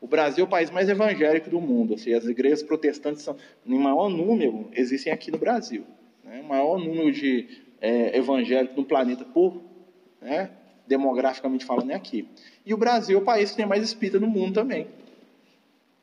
[0.00, 3.36] O Brasil é o país mais evangélico do mundo, ou seja, as igrejas protestantes são,
[3.64, 5.84] em maior número, existem aqui no Brasil.
[6.24, 6.40] Né?
[6.40, 9.62] O maior número de é, evangélicos no planeta por
[10.20, 10.50] né,
[10.86, 12.28] demograficamente falando, é aqui.
[12.64, 14.86] E o Brasil é o país que tem mais espírita no mundo também.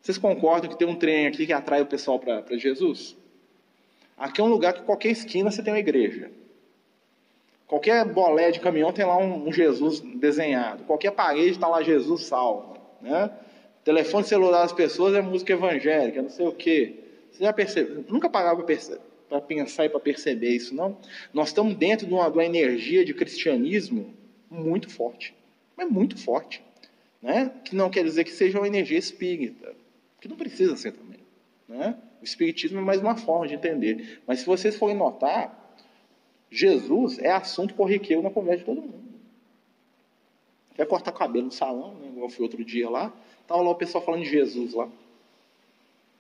[0.02, 3.16] Vocês concordam que tem um trem aqui que atrai o pessoal para Jesus?
[4.18, 6.32] Aqui é um lugar que qualquer esquina você tem uma igreja.
[7.68, 10.84] Qualquer bolé de caminhão tem lá um, um Jesus desenhado.
[10.86, 12.78] Qualquer parede está lá Jesus salvo.
[13.02, 13.30] Né?
[13.84, 16.96] Telefone celular das pessoas é música evangélica, não sei o quê.
[17.32, 18.04] Você já percebeu?
[18.10, 20.98] Nunca parava para pensar e para perceber isso, não?
[21.34, 24.14] Nós estamos dentro de uma, de uma energia de cristianismo
[24.50, 25.34] muito forte.
[25.76, 26.64] Mas muito forte.
[27.22, 27.52] Né?
[27.64, 29.76] Que não quer dizer que seja uma energia espírita.
[30.20, 31.20] Que não precisa ser também.
[31.68, 31.98] Né?
[32.22, 34.22] O espiritismo é mais uma forma de entender.
[34.26, 35.78] Mas se vocês forem notar,
[36.52, 39.10] Jesus é assunto corriqueiro na conversa de todo mundo.
[40.76, 42.08] Quer cortar cabelo no salão, né?
[42.08, 43.14] igual fui outro dia lá.
[43.42, 44.90] Estava lá o pessoal falando de Jesus lá.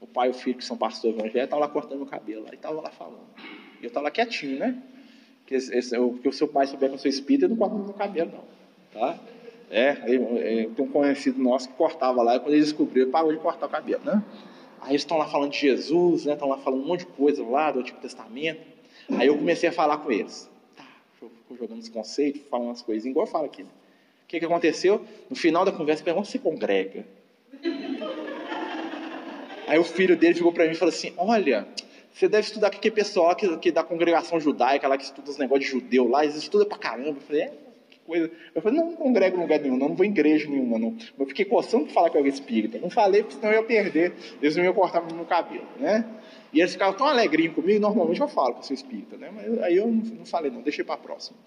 [0.01, 2.45] O pai e o filho, que são pastores evangélicos, estavam lá cortando o cabelo.
[2.51, 3.27] E estava lá falando.
[3.81, 4.81] E eu estava lá quietinho, né?
[5.49, 7.93] Porque, esse, porque o seu pai souber que eu sou espírita, ele não corta meu
[7.93, 9.01] cabelo, não.
[9.01, 9.19] Tá?
[9.71, 13.31] É, eu, tem um conhecido nosso que cortava lá, e quando ele descobriu, ele parou
[13.31, 14.23] de cortar o cabelo, né?
[14.79, 16.33] Aí eles estão lá falando de Jesus, né?
[16.33, 18.61] Estão lá falando um monte de coisa lá do Antigo Testamento.
[19.09, 20.47] Aí eu comecei a falar com eles.
[20.77, 20.85] Tá,
[21.59, 23.63] jogando os conceitos, falando as coisas, igual eu falo aqui.
[23.63, 23.67] O
[24.27, 25.03] que, que aconteceu?
[25.27, 27.07] No final da conversa, perguntou se congrega.
[29.67, 31.67] Aí o filho dele ficou para mim e falou assim: Olha,
[32.19, 35.65] você deve estudar aquele pessoal que, que da congregação judaica, lá que estuda os negócios
[35.65, 37.11] de judeu lá, eles estudam pra caramba.
[37.11, 37.51] Eu falei: É,
[37.89, 38.29] que coisa.
[38.53, 40.97] Eu falei: Não, não congrego em lugar nenhum, não, não vou em igreja nenhuma, não.
[41.17, 42.77] Eu fiquei coçando pra falar que eu era espírita.
[42.77, 44.13] Não falei, porque senão eu ia perder.
[44.41, 46.05] Eles não iam cortar meu cabelo, né?
[46.51, 49.31] E eles ficavam tão alegrinhos comigo, normalmente eu falo que eu sou espírita, né?
[49.33, 51.37] Mas aí eu não falei, não, deixei para a próxima.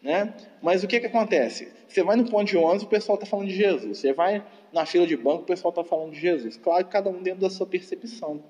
[0.00, 0.32] Né?
[0.62, 1.70] Mas o que, que acontece?
[1.86, 3.98] Você vai no ponto de ônibus, o pessoal está falando de Jesus.
[3.98, 4.42] Você vai
[4.72, 6.56] na fila de banco, o pessoal está falando de Jesus.
[6.56, 8.42] Claro que cada um dentro da sua percepção.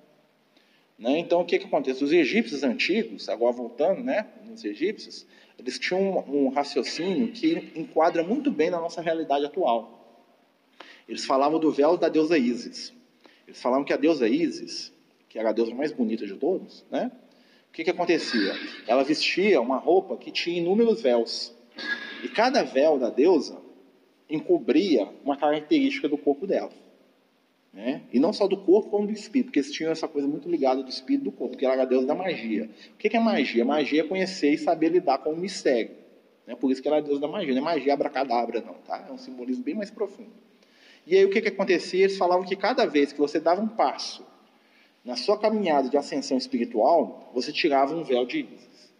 [0.98, 1.18] Né?
[1.18, 2.02] Então, o que, que acontece?
[2.04, 5.26] Os egípcios antigos, agora voltando né, nos egípcios,
[5.58, 9.98] eles tinham um, um raciocínio que enquadra muito bem na nossa realidade atual.
[11.08, 12.92] Eles falavam do véu da deusa Ísis.
[13.46, 14.92] Eles falavam que a deusa Ísis
[15.32, 17.10] que era a deusa mais bonita de todos, né?
[17.70, 18.52] O que, que acontecia?
[18.86, 21.54] Ela vestia uma roupa que tinha inúmeros véus.
[22.22, 23.56] E cada véu da deusa
[24.28, 26.70] encobria uma característica do corpo dela.
[27.72, 28.02] Né?
[28.12, 30.82] E não só do corpo, como do espírito, porque eles tinham essa coisa muito ligada
[30.82, 32.68] do espírito e do corpo, ela era a deusa da magia.
[32.92, 33.64] O que é magia?
[33.64, 35.90] Magia é conhecer e saber lidar com o mistério.
[36.46, 36.54] Né?
[36.54, 37.54] Por isso que ela é a deusa da magia.
[37.54, 38.74] Não é magia abracadabra, não.
[38.74, 39.06] Tá?
[39.08, 40.30] É um simbolismo bem mais profundo.
[41.06, 42.04] E aí o que, que acontecia?
[42.04, 44.24] Eles falavam que cada vez que você dava um passo
[45.04, 48.92] na sua caminhada de ascensão espiritual, você tirava um véu de Ísis.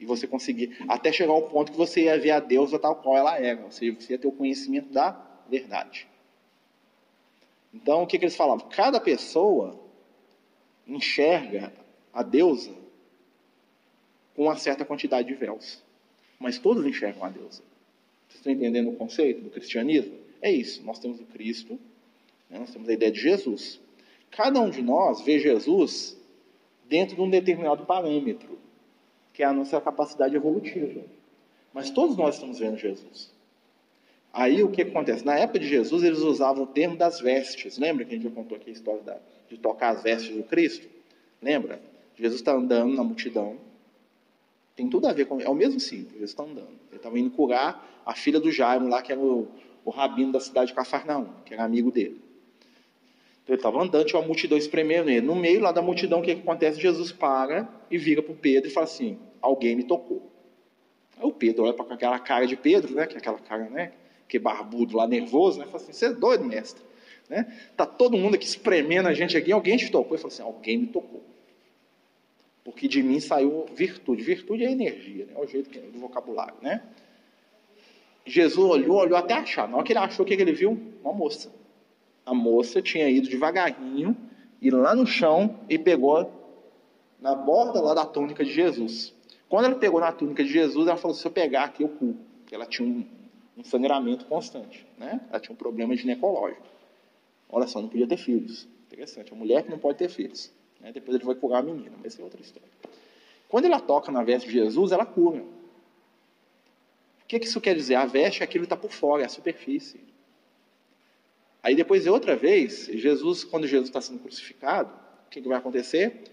[0.00, 3.16] E você conseguia, até chegar ao ponto que você ia ver a deusa tal qual
[3.16, 5.16] ela era, ou seja, você ia ter o conhecimento da
[5.48, 6.08] verdade.
[7.74, 8.68] Então, o que, que eles falavam?
[8.68, 9.78] Cada pessoa
[10.86, 11.72] enxerga
[12.12, 12.72] a deusa
[14.34, 15.82] com uma certa quantidade de véus.
[16.38, 17.62] Mas todos enxergam a deusa.
[18.28, 20.16] Vocês estão entendendo o conceito do cristianismo?
[20.40, 20.84] É isso.
[20.84, 21.78] Nós temos o Cristo,
[22.48, 22.60] né?
[22.60, 23.80] nós temos a ideia de Jesus.
[24.30, 26.16] Cada um de nós vê Jesus
[26.88, 28.58] dentro de um determinado parâmetro,
[29.32, 31.02] que é a nossa capacidade evolutiva.
[31.72, 33.33] Mas todos nós estamos vendo Jesus.
[34.34, 35.24] Aí o que acontece?
[35.24, 37.78] Na época de Jesus, eles usavam o termo das vestes.
[37.78, 39.16] Lembra que a gente já contou aqui a história da,
[39.48, 40.88] de tocar as vestes do Cristo?
[41.40, 41.80] Lembra?
[42.16, 43.56] Jesus está andando na multidão.
[44.74, 45.40] Tem tudo a ver com.
[45.40, 46.74] É o mesmo símbolo, Jesus está andando.
[46.90, 49.46] Ele estava indo curar a filha do Jairo, lá, que era o,
[49.84, 52.20] o rabino da cidade de Cafarnaum, que era amigo dele.
[53.44, 55.20] Então, ele estava andando, tinha uma multidão espremendo ele.
[55.20, 56.80] No meio lá da multidão, o que, que acontece?
[56.80, 60.28] Jesus para e vira para o Pedro e fala assim: Alguém me tocou.
[61.16, 63.06] Aí o Pedro olha para aquela cara de Pedro, né?
[63.06, 63.92] Que é aquela cara, né?
[64.28, 65.66] Que barbudo lá, nervoso, né?
[65.66, 66.82] Fala assim: Você é doido, mestre?
[67.28, 67.52] Né?
[67.76, 70.14] Tá todo mundo aqui espremendo a gente aqui, alguém te tocou.
[70.14, 71.22] Ele fala assim: Alguém me tocou.
[72.62, 74.22] Porque de mim saiu virtude.
[74.22, 75.34] Virtude é energia, né?
[75.36, 76.82] É o jeito que, do vocabulário, né?
[78.26, 79.68] Jesus olhou, olhou até achar.
[79.68, 80.80] Na hora que ele achou, o que, que ele viu?
[81.02, 81.50] Uma moça
[82.24, 84.16] a moça tinha ido devagarinho
[84.60, 86.30] e lá no chão e pegou
[87.20, 89.12] na borda lá da túnica de Jesus.
[89.48, 91.88] Quando ela pegou na túnica de Jesus, ela falou: se eu pegar aqui, eu.
[91.88, 93.04] Porque ela tinha um,
[93.56, 95.20] um sangramento constante, né?
[95.30, 96.66] Ela tinha um problema ginecológico.
[97.48, 98.66] Olha só, não podia ter filhos.
[98.86, 99.32] Interessante.
[99.32, 100.50] A mulher que não pode ter filhos.
[100.80, 100.92] Né?
[100.92, 102.68] Depois ele vai curar a menina, mas é outra história.
[103.48, 105.40] Quando ela toca na veste de Jesus, ela cura.
[105.40, 107.94] O que, que isso quer dizer?
[107.94, 110.00] A veste é aquilo que está por fora, é a superfície.
[111.62, 114.92] Aí depois, outra vez, Jesus, quando Jesus está sendo crucificado,
[115.26, 116.24] o que, que vai acontecer?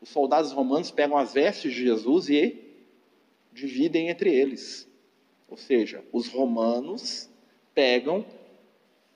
[0.00, 2.58] Os soldados romanos pegam as vestes de Jesus e
[3.52, 4.89] dividem entre eles.
[5.50, 7.28] Ou seja, os romanos
[7.74, 8.24] pegam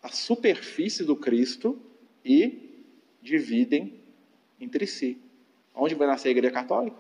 [0.03, 1.81] a superfície do Cristo
[2.25, 2.85] e
[3.23, 3.95] dividem
[4.61, 5.19] entre si.
[5.75, 6.97] Onde vai nascer a Igreja Católica?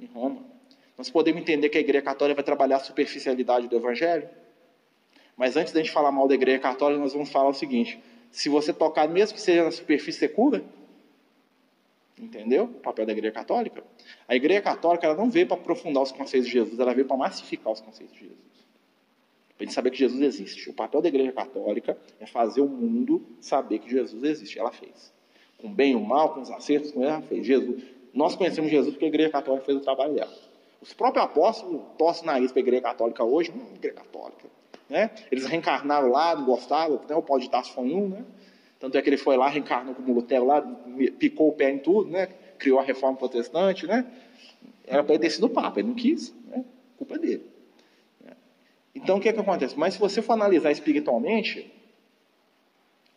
[0.00, 0.42] Em Roma.
[0.96, 4.28] Nós podemos entender que a Igreja Católica vai trabalhar a superficialidade do Evangelho?
[5.36, 7.98] Mas antes da gente falar mal da igreja católica, nós vamos falar o seguinte:
[8.30, 10.64] se você tocar, mesmo que seja na superfície, você cura?
[12.18, 12.64] Entendeu?
[12.64, 13.82] O papel da Igreja Católica.
[14.28, 17.16] A Igreja Católica ela não veio para aprofundar os conceitos de Jesus, ela veio para
[17.16, 18.38] massificar os conceitos de Jesus.
[19.56, 20.70] Para gente saber que Jesus existe.
[20.70, 24.58] O papel da Igreja Católica é fazer o mundo saber que Jesus existe.
[24.58, 25.12] Ela fez.
[25.58, 27.46] Com bem ou mal, com os acertos, com ela fez.
[27.46, 27.82] Jesus.
[28.12, 30.32] Nós conhecemos Jesus porque a Igreja Católica fez o trabalho dela.
[30.80, 34.48] Os próprios apóstolos torcem nariz para a Igreja Católica hoje, hum, Igreja Católica.
[34.90, 35.10] Né?
[35.30, 37.14] Eles reencarnaram lá, não gostavam, né?
[37.14, 38.24] o pau de Tasso foi um, né?
[38.82, 40.60] Tanto é que ele foi lá, reencarnou como Lutero lá,
[41.16, 42.26] picou o pé em tudo, né?
[42.58, 44.04] Criou a reforma protestante, né?
[44.84, 46.64] Era para ele ter sido Papa, ele não quis, né?
[46.98, 47.46] Culpa dele.
[48.92, 49.78] Então, o que, é que acontece?
[49.78, 51.72] Mas se você for analisar espiritualmente,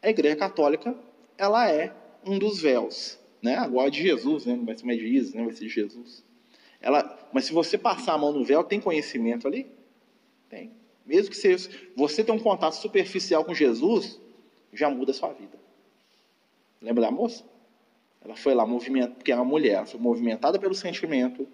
[0.03, 0.95] a Igreja Católica,
[1.35, 1.91] ela é
[2.23, 3.55] um dos véus, né?
[3.55, 4.55] Agora de Jesus, né?
[4.55, 5.43] Não vai ser mais de Isis, né?
[5.45, 6.23] Vai ser de Jesus.
[6.79, 9.65] Ela, mas se você passar a mão no véu, tem conhecimento ali?
[10.47, 10.69] Tem.
[11.03, 14.21] Mesmo que seja, você tenha um contato superficial com Jesus,
[14.73, 15.57] já muda a sua vida.
[16.81, 17.43] Lembra da moça?
[18.23, 21.47] Ela foi lá, movimento, porque era uma mulher, ela foi movimentada pelo sentimento,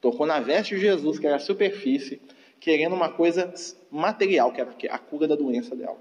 [0.00, 2.20] tocou na veste de Jesus, que era a superfície,
[2.60, 3.52] querendo uma coisa
[3.90, 5.98] material, que era a cura da doença dela.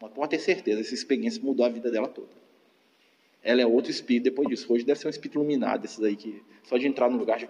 [0.00, 2.44] Mas pode ter certeza, essa experiência mudou a vida dela toda.
[3.42, 4.72] Ela é outro espírito depois disso.
[4.72, 7.46] Hoje deve ser um espírito iluminado, esses aí que só de entrar no lugar de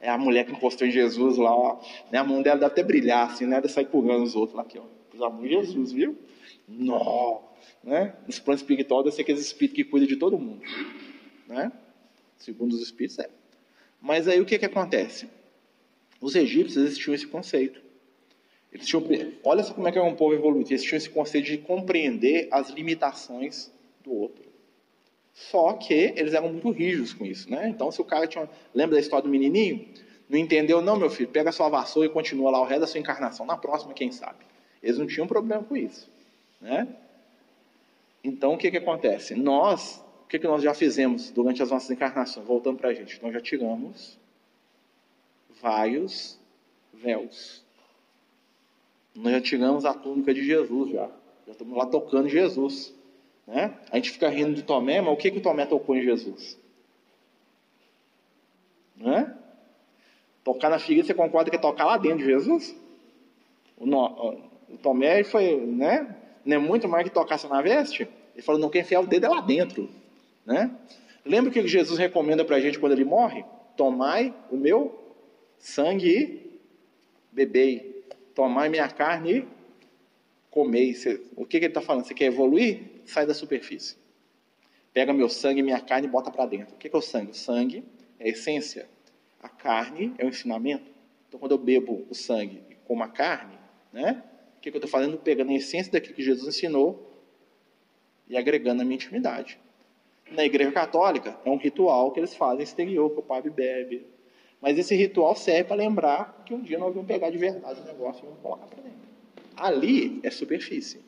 [0.00, 2.18] é a mulher que encostou em Jesus lá, ó, né?
[2.18, 3.60] a mão dela deve até brilhar, assim, né?
[3.60, 4.84] Deve sair curando os outros lá aqui, ó.
[5.10, 6.16] Pelo amor de Jesus, viu?
[6.68, 7.42] Não,
[7.82, 8.14] né?
[8.26, 10.62] Nos planos espirituais deve ser aquele espírito que cuida de todo mundo,
[11.46, 11.72] né?
[12.36, 13.30] Segundo os espíritos, é.
[14.00, 15.28] Mas aí o que que acontece?
[16.20, 17.80] Os egípcios existiam esse conceito.
[18.72, 19.02] Eles tinham,
[19.44, 20.70] olha só como é que é um povo evoluído.
[20.70, 23.72] Eles tinham esse conceito de compreender as limitações
[24.04, 24.44] do outro.
[25.32, 27.68] Só que eles eram muito rígidos com isso, né?
[27.68, 28.48] Então, se o cara tinha.
[28.74, 29.88] Lembra da história do menininho?
[30.28, 33.00] Não entendeu, não, meu filho, pega sua vassoura e continua lá o resto da sua
[33.00, 33.46] encarnação.
[33.46, 34.44] Na próxima, quem sabe?
[34.82, 36.10] Eles não tinham problema com isso,
[36.60, 36.88] né?
[38.22, 39.34] Então, o que, que acontece?
[39.34, 42.46] Nós, o que, que nós já fizemos durante as nossas encarnações?
[42.46, 44.18] Voltando para a gente, nós já tiramos
[45.60, 46.38] vários
[46.92, 47.62] véus.
[49.14, 51.10] Nós já tiramos a túnica de Jesus, já.
[51.46, 52.94] Já estamos lá tocando Jesus.
[53.46, 53.74] Né?
[53.90, 56.58] A gente fica rindo de Tomé, mas o que, que o Tomé tocou em Jesus?
[58.96, 59.34] Né?
[60.44, 62.76] Tocar na ferida, você concorda que é tocar lá dentro de Jesus?
[63.76, 64.36] O, no,
[64.68, 66.14] o Tomé foi, né?
[66.48, 68.08] Não é muito mais que tocasse na veste?
[68.34, 69.86] Ele falou, não, quem enfiar o dedo é lá dentro.
[70.46, 70.74] Né?
[71.22, 73.44] Lembra o que Jesus recomenda para a gente quando ele morre?
[73.76, 74.98] Tomai o meu
[75.58, 76.60] sangue e
[77.30, 78.02] bebei.
[78.34, 79.48] Tomai minha carne e
[80.50, 80.96] comei.
[81.36, 82.06] O que, que ele está falando?
[82.06, 82.80] Você quer evoluir?
[83.04, 83.96] sai da superfície.
[84.94, 86.74] Pega meu sangue e minha carne e bota para dentro.
[86.74, 87.32] O que é o sangue?
[87.32, 87.84] O sangue
[88.18, 88.88] é a essência.
[89.42, 90.90] A carne é o ensinamento.
[91.28, 93.58] Então, quando eu bebo o sangue e como a carne,
[93.92, 94.22] né?
[94.58, 95.16] O que, eu estou fazendo?
[95.16, 97.10] Pegando a essência daquilo que Jesus ensinou
[98.28, 99.58] e agregando a minha intimidade.
[100.30, 104.06] Na Igreja Católica, é um ritual que eles fazem exterior, que o padre bebe.
[104.60, 107.84] Mas esse ritual serve para lembrar que um dia nós vamos pegar de verdade o
[107.84, 108.98] negócio e vamos colocar para dentro.
[109.56, 111.00] Ali é superfície.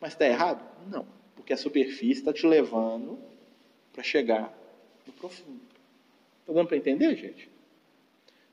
[0.00, 0.64] Mas está errado?
[0.86, 3.18] Não porque a superfície está te levando
[3.90, 4.54] para chegar
[5.06, 5.62] no profundo.
[6.42, 7.50] Está dando para entender, gente?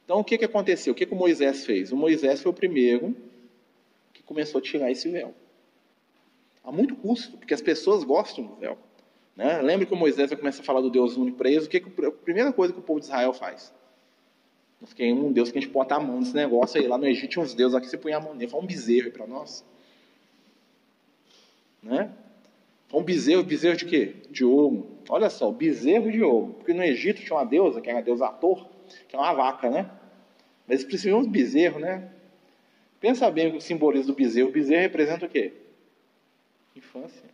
[0.05, 0.93] Então, o que, que aconteceu?
[0.93, 1.91] O que, que o Moisés fez?
[1.91, 3.13] O Moisés foi o primeiro
[4.25, 5.33] começou a tirar esse véu.
[6.63, 8.77] Há muito custo, porque as pessoas gostam do véu.
[9.35, 9.61] Né?
[9.61, 11.65] Lembra que o Moisés começa a falar do Deus único eles?
[11.65, 13.73] O que, que a primeira coisa que o povo de Israel faz?
[14.79, 16.87] Nós queremos um Deus que a gente bota a mão nesse negócio aí.
[16.87, 19.11] Lá no Egito tinha uns deuses aqui, você põe a mão nele, fala um bezerro
[19.11, 19.65] para nós.
[21.83, 22.11] Né?
[22.93, 24.15] Um bezerro, bezerro de quê?
[24.31, 24.87] De ouro.
[25.09, 26.53] Olha só, bezerro de ouro.
[26.53, 28.67] Porque no Egito tinha uma deusa, que era a deusa Ator,
[29.07, 29.89] que é uma vaca, né?
[30.67, 32.09] Mas eles precisam de bezerro, né?
[32.99, 34.49] Pensa bem o simbolismo do bezerro.
[34.49, 35.53] O bezerro representa o quê?
[36.75, 37.29] Infância.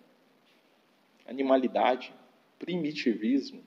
[1.27, 2.13] Animalidade.
[2.59, 3.63] Primitivismo.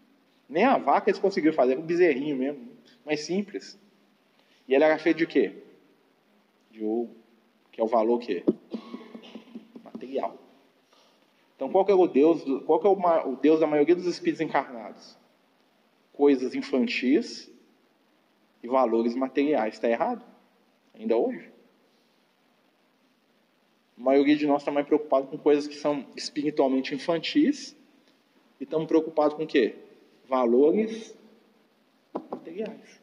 [0.48, 2.68] Nem a vaca eles conseguiram fazer, era um bezerrinho mesmo.
[3.04, 3.78] Mais simples.
[4.68, 5.54] E ele era feito de quê?
[6.70, 7.10] De ouro.
[7.72, 8.44] Que é o valor que
[9.82, 10.38] material.
[11.56, 14.06] Então, qual que é o Deus, qual que é o, o Deus da maioria dos
[14.06, 15.16] espíritos encarnados?
[16.12, 17.50] Coisas infantis
[18.62, 19.74] e valores materiais.
[19.74, 20.24] Está errado?
[20.94, 21.53] Ainda hoje?
[23.98, 27.76] A maioria de nós está mais preocupado com coisas que são espiritualmente infantis
[28.60, 29.76] e estamos preocupados com o quê?
[30.28, 31.16] Valores
[32.30, 33.00] materiais.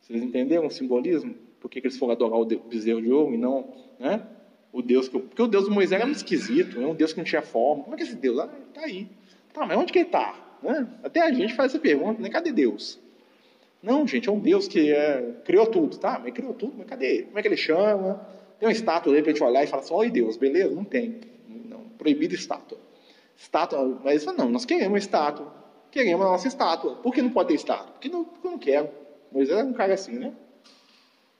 [0.00, 1.34] Vocês entenderam o simbolismo?
[1.60, 4.26] Por que, que eles foram adorar o bezerro de ouro e não, né?
[4.74, 5.16] o Deus que.
[5.16, 7.84] Porque o Deus do Moisés era muito esquisito, é um Deus que não tinha forma.
[7.84, 8.40] Como é que esse Deus?
[8.40, 9.08] Ah, está aí.
[9.52, 10.58] Tá, mas onde que ele está?
[10.60, 10.88] Né?
[11.04, 12.28] Até a gente faz essa pergunta, né?
[12.28, 13.00] Cadê Deus?
[13.84, 16.18] Não, gente, é um Deus que é, criou tudo, tá?
[16.18, 17.24] Mas criou tudo, mas cadê?
[17.24, 18.26] Como é que ele chama?
[18.58, 20.74] Tem uma estátua dele para a gente olhar e falar assim: Oi, Deus, beleza?
[20.74, 21.20] Não tem.
[21.46, 22.78] Não, proibido estátua.
[23.36, 25.52] Estátua, mas não, nós queremos estátua,
[25.90, 26.96] queremos a nossa estátua.
[26.96, 27.92] Por que não pode ter estátua?
[27.92, 28.88] Porque, não, porque eu não quero.
[29.30, 30.32] Moisés é um cara assim, né?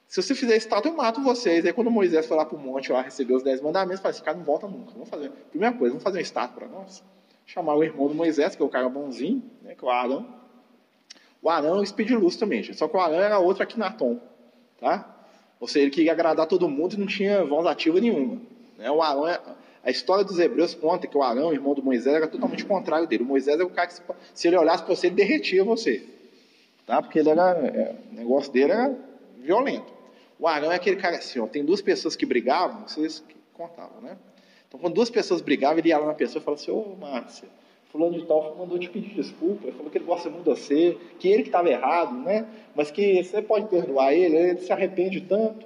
[0.07, 1.65] Se você fizer estátua, eu mato vocês.
[1.65, 4.23] Aí quando Moisés foi lá para o monte lá receber os dez mandamentos, falou: esse
[4.23, 4.93] cara não volta nunca.
[4.93, 5.31] Vamos fazer.
[5.49, 7.03] Primeira coisa, vamos fazer uma estátua para nós.
[7.47, 10.44] Chamar o irmão do Moisés, que é o cara bonzinho, né, que é o.
[11.45, 12.79] O Arão o Speed Luz também, gente.
[12.79, 14.19] Só que o Arão era outro aqui na Tom.
[14.81, 15.15] Tá?
[15.61, 18.41] Ou seja, ele queria agradar todo mundo e não tinha voz ativa nenhuma.
[18.79, 18.91] Né?
[18.91, 19.39] O Arão é,
[19.85, 23.25] a história dos hebreus conta que o Arão, irmão do Moisés, era totalmente contrário dele.
[23.25, 23.95] O Moisés é o cara que,
[24.33, 26.03] se ele olhasse para você, ele derretia você.
[26.87, 27.03] Tá?
[27.03, 28.99] Porque ele era, é, o negócio dele era
[29.37, 29.93] violento.
[30.39, 34.17] O Arão é aquele cara assim, ó, tem duas pessoas que brigavam, vocês contavam, né?
[34.67, 37.49] Então, quando duas pessoas brigavam, ele ia lá na pessoa e falava assim, ô Márcia,
[37.95, 41.29] fulano de tal mandou te pedir desculpa, falou que ele gosta muito de você, que
[41.29, 42.45] ele que estava errado, né?
[42.75, 45.65] Mas que você pode perdoar ele, ele se arrepende tanto.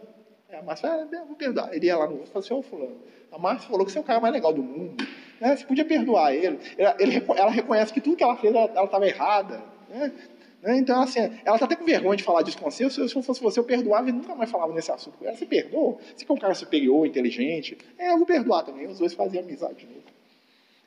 [0.51, 1.75] É, a Márcia, ah, vou perdoar.
[1.75, 2.99] Ele ia lá no outro e falou assim, ô fulano,
[3.33, 5.03] a Márcia falou que você é o cara mais legal do mundo,
[5.41, 5.57] né?
[5.57, 6.59] Você podia perdoar ele.
[6.77, 10.13] Ela, ele, ela reconhece que tudo que ela fez, ela estava errada, né?
[10.61, 10.77] Né?
[10.77, 12.91] Então, assim, ela está até com vergonha de falar disso com você.
[12.91, 15.17] Se eu fosse você, eu perdoava e nunca mais falava nesse assunto.
[15.23, 15.97] Ela se perdoa.
[16.15, 17.79] Você que é um cara superior, inteligente.
[17.97, 18.87] É, eu vou perdoar também.
[18.89, 19.97] Os dois faziam amizade de.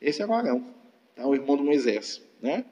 [0.02, 0.62] Esse é o Arão,
[1.16, 1.28] tá?
[1.28, 2.22] o irmão do Moisés.
[2.42, 2.66] Né?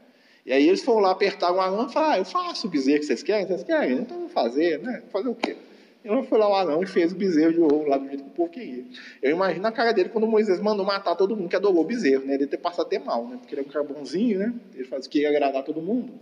[0.46, 3.00] E aí eles foram lá apertar o Arão e falaram: ah, eu faço o bezerro
[3.00, 3.46] que vocês querem?
[3.46, 4.00] Vocês querem?
[4.00, 5.04] Então eu vou fazer, né?
[5.12, 5.56] Fazer o quê?
[6.04, 8.30] Ele foi lá o Arão e fez o bezerro de ouro lá do jeito que
[8.30, 8.86] o povo queria.
[9.22, 12.26] Eu imagino a cara dele quando Moisés mandou matar todo mundo que adorou o bezerro,
[12.26, 12.36] né?
[12.36, 13.38] Ele ter passado até mal, né?
[13.38, 14.54] Porque ele é um cara bonzinho, né?
[14.74, 16.14] Ele faz o que ia agradar todo mundo.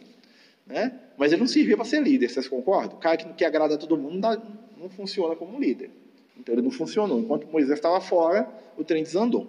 [0.65, 0.93] Né?
[1.17, 2.97] Mas ele não servia para ser líder, vocês concordam?
[2.97, 4.41] O cara que, que agrada a todo mundo não,
[4.77, 5.89] não funciona como líder.
[6.37, 7.19] Então ele não funcionou.
[7.19, 9.47] Enquanto Moisés estava fora, o trem desandou.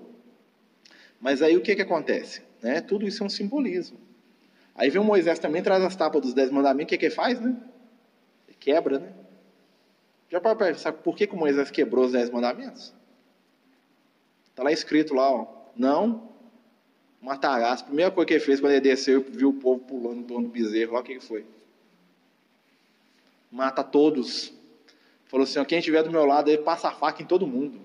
[1.20, 2.42] Mas aí o que, que acontece?
[2.62, 2.80] Né?
[2.80, 3.98] Tudo isso é um simbolismo.
[4.74, 7.14] Aí vem o Moisés também, traz as tapas dos dez mandamentos, o que, que ele
[7.14, 7.40] faz?
[7.40, 7.56] Né?
[8.46, 9.12] Ele quebra, né?
[10.30, 12.94] Já para pensar por que, que o Moisés quebrou os dez mandamentos?
[14.50, 16.28] Está lá escrito lá, ó, não
[17.20, 17.80] matarás.
[17.80, 20.24] A primeira coisa que ele fez quando ele desceu e viu o povo pulando em
[20.24, 21.46] torno do bezerro, olha o que ele foi.
[23.50, 24.52] Mata todos.
[25.26, 27.80] Falou assim: ó, quem estiver do meu lado, ele passa a faca em todo mundo.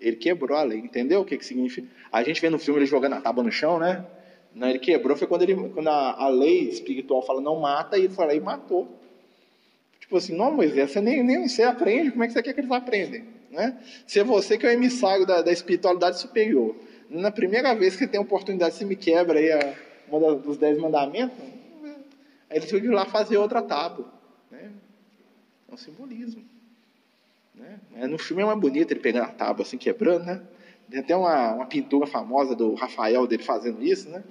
[0.00, 1.86] Ele quebrou a lei, entendeu o que, que significa?
[2.10, 4.04] A gente vê no filme ele jogando a tábua no chão, né?
[4.54, 8.04] Não, ele quebrou, foi quando, ele, quando a, a lei espiritual fala não mata, e
[8.04, 8.88] ele foi lá e matou.
[10.00, 12.60] Tipo assim, não, Moisés, você nem, nem você aprende, como é que você quer que
[12.60, 13.24] eles aprendem?
[13.50, 13.78] Né?
[14.06, 16.74] Se é você que é o emissário da, da espiritualidade superior,
[17.08, 19.74] na primeira vez que tem a oportunidade, você me quebra aí a,
[20.08, 21.36] uma dos dez mandamentos,
[22.48, 24.12] aí ele ir lá fazer outra tábua.
[24.50, 24.72] Né?
[25.68, 26.42] É um simbolismo.
[27.60, 28.06] Né?
[28.06, 30.42] No filme é mais bonito ele pegando a tábua assim, quebrando, né?
[30.90, 34.24] Tem até uma, uma pintura famosa do Rafael dele fazendo isso, né?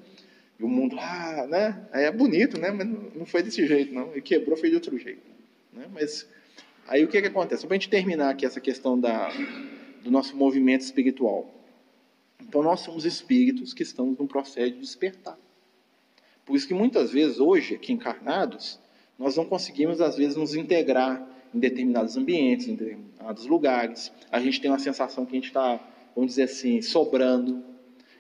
[0.60, 1.88] E o mundo ah, né?
[1.94, 2.72] É bonito, né?
[2.72, 4.12] Mas não foi desse jeito, não.
[4.12, 5.22] Ele quebrou, foi de outro jeito.
[5.72, 5.86] Né?
[5.94, 6.28] Mas
[6.88, 7.66] aí o que, que acontece?
[7.66, 9.30] Para a gente terminar aqui essa questão da,
[10.04, 11.50] do nosso movimento espiritual.
[12.42, 15.38] Então nós somos espíritos que estamos num processo de despertar.
[16.46, 18.80] Por isso que muitas vezes hoje, aqui encarnados,
[19.18, 22.76] nós não conseguimos às vezes nos integrar em determinados ambientes, em
[23.20, 24.12] determinados lugares.
[24.32, 25.76] A gente tem uma sensação que a gente está,
[26.16, 27.64] vamos dizer assim, sobrando,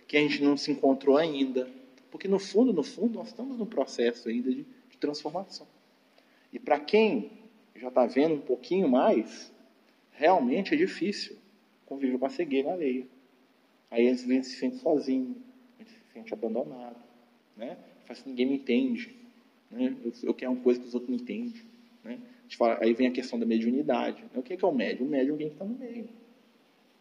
[0.08, 1.70] que a gente não se encontrou ainda.
[2.12, 5.68] Porque no fundo, no fundo, nós estamos num processo ainda de, de transformação.
[6.52, 7.32] E para quem
[7.76, 9.52] já está vendo um pouquinho mais,
[10.12, 11.38] realmente é difícil
[11.86, 13.08] conviver com a cegueira alheia.
[13.90, 15.36] Aí a gente se sente sozinho,
[15.80, 16.98] se sente abandonado,
[17.56, 17.78] né?
[18.06, 19.16] Faz que ninguém me entende,
[19.72, 19.96] né?
[20.04, 21.62] Eu, eu quero uma coisa que os outros não entendem,
[22.04, 22.20] né?
[22.58, 24.24] Fala, aí vem a questão da mediunidade.
[24.24, 24.30] Né?
[24.36, 25.08] O que é, o médium?
[25.08, 26.10] O médium é alguém que está no meio.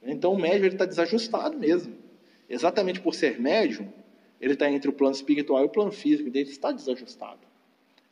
[0.03, 1.95] Então o médium está desajustado mesmo.
[2.49, 3.89] Exatamente por ser médium,
[4.41, 7.41] ele está entre o plano espiritual e o plano físico, ele está desajustado.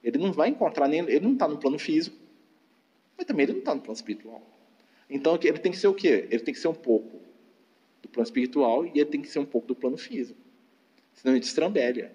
[0.03, 1.01] Ele não vai encontrar nem.
[1.01, 2.17] Ele não está no plano físico,
[3.17, 4.43] mas também ele não está no plano espiritual.
[5.09, 6.27] Então ele tem que ser o quê?
[6.31, 7.19] Ele tem que ser um pouco
[8.03, 10.39] do plano espiritual e ele tem que ser um pouco do plano físico.
[11.15, 12.13] Senão ele destrambelha.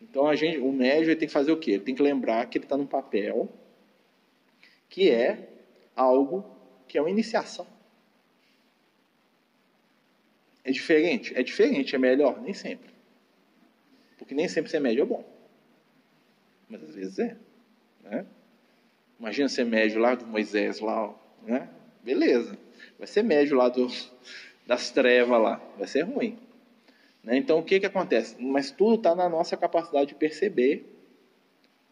[0.00, 1.72] Então a gente, o médium tem que fazer o quê?
[1.72, 3.48] Ele tem que lembrar que ele está num papel
[4.94, 5.48] que é
[5.96, 6.44] algo
[6.86, 7.66] que é uma iniciação.
[10.62, 11.36] É diferente?
[11.36, 12.40] É diferente, é melhor?
[12.40, 12.94] Nem sempre.
[14.16, 15.24] Porque nem sempre ser médio é bom.
[16.68, 17.36] Mas às vezes é.
[18.04, 18.24] Né?
[19.18, 21.68] Imagina ser médio lá do Moisés, lá, né?
[22.00, 22.56] Beleza.
[22.96, 23.88] Vai ser médio lá do,
[24.64, 25.56] das trevas lá.
[25.76, 26.38] Vai ser ruim.
[27.20, 27.36] Né?
[27.36, 28.40] Então, o que, que acontece?
[28.40, 30.88] Mas tudo está na nossa capacidade de perceber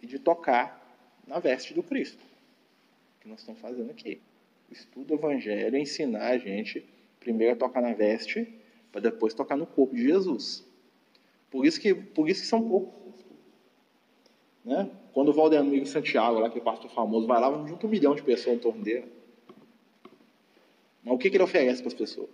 [0.01, 0.81] e de tocar
[1.27, 2.31] na veste do Cristo.
[3.23, 4.21] Que nós estamos fazendo aqui.
[4.69, 6.85] O estudo do Evangelho ensinar a gente
[7.21, 8.53] primeiro a tocar na veste,
[8.91, 10.67] para depois tocar no corpo de Jesus.
[11.49, 13.25] Por isso que, por isso que são poucos.
[14.65, 14.91] Né?
[15.13, 18.23] Quando o Valdemiro Santiago, lá, que é pastor famoso, vai lá, junto um milhão de
[18.23, 19.07] pessoas em torno dele.
[21.05, 22.31] Mas o que, que ele oferece para as pessoas?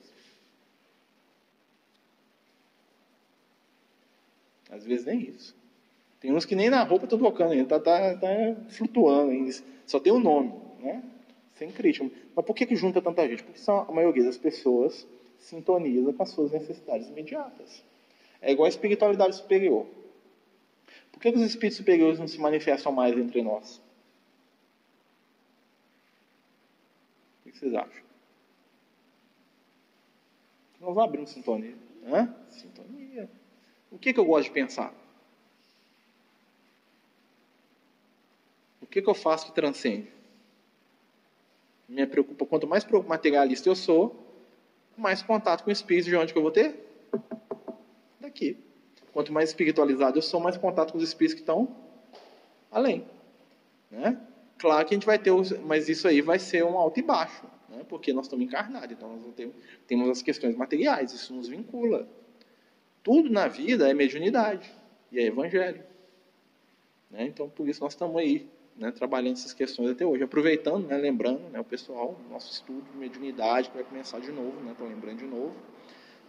[4.70, 5.54] Às vezes nem isso.
[6.18, 8.28] Tem uns que nem na roupa estão tocando ainda, tá, tá, tá
[8.70, 9.52] flutuando ainda.
[9.86, 10.52] Só tem o um nome,
[10.88, 11.02] né?
[11.54, 12.08] Sem crítica.
[12.34, 13.42] Mas por que, que junta tanta gente?
[13.42, 15.06] Porque são, a maioria das pessoas
[15.38, 17.84] sintoniza com as suas necessidades imediatas.
[18.40, 19.86] É igual a espiritualidade superior.
[21.12, 23.80] Por que, que os espíritos superiores não se manifestam mais entre nós?
[27.44, 28.02] O que vocês acham?
[30.80, 31.74] Nós abrimos sintonia.
[32.06, 32.32] Hã?
[32.50, 33.28] Sintonia.
[33.90, 34.94] O que, que eu gosto de pensar?
[38.80, 40.17] O que, que eu faço que transcende?
[41.88, 44.14] Me preocupa, quanto mais materialista eu sou,
[44.96, 46.76] mais contato com o espírito de onde que eu vou ter?
[48.20, 48.58] Daqui.
[49.12, 51.74] Quanto mais espiritualizado eu sou, mais contato com os espíritos que estão
[52.70, 53.06] além.
[53.90, 54.20] Né?
[54.58, 57.02] Claro que a gente vai ter, os, mas isso aí vai ser um alto e
[57.02, 57.84] baixo, né?
[57.88, 59.54] porque nós estamos encarnados, então nós temos,
[59.86, 62.06] temos as questões materiais, isso nos vincula.
[63.02, 64.70] Tudo na vida é mediunidade
[65.10, 65.82] e é evangelho.
[67.10, 67.24] Né?
[67.24, 68.46] Então, por isso nós estamos aí,
[68.78, 70.22] né, trabalhando essas questões até hoje.
[70.22, 74.52] Aproveitando, né, lembrando né, o pessoal, nosso estudo de mediunidade, que vai começar de novo,
[74.70, 75.54] estou né, lembrando de novo.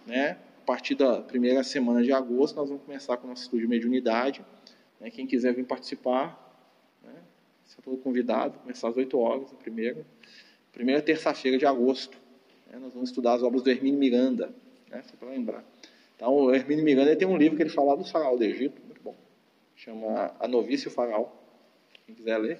[0.05, 0.37] Né?
[0.63, 3.67] A partir da primeira semana de agosto, nós vamos começar com o nosso estudo de
[3.67, 4.43] mediunidade.
[4.99, 5.11] Né?
[5.11, 6.57] Quem quiser vir participar,
[7.03, 7.13] né,
[7.67, 10.03] está todo convidado, começar às 8 horas, a primeira,
[10.73, 12.17] primeira terça-feira de agosto.
[12.67, 12.79] Né?
[12.79, 14.49] Nós vamos estudar as obras do Hermínio Miranda,
[14.89, 15.63] né, só para lembrar.
[16.15, 19.01] Então, o Hermínio Miranda tem um livro que ele fala do faraó do Egito, muito
[19.01, 19.15] bom.
[19.75, 21.38] Chama A Novice e o Faraó.
[22.09, 22.59] Quem quiser ler,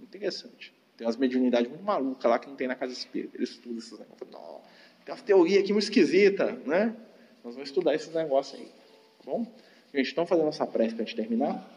[0.00, 0.72] interessante.
[0.96, 3.36] Tem umas mediunidades muito malucas lá que não tem na casa espírita.
[3.36, 4.30] Ele estuda esses negócios.
[4.30, 4.60] Não,
[5.04, 6.94] tem uma teoria aqui muito esquisita, né?
[7.42, 8.66] Nós vamos estudar esses negócios aí.
[8.66, 9.44] Tá bom?
[9.92, 11.68] Gente, estamos fazendo nossa prece para a gente terminar?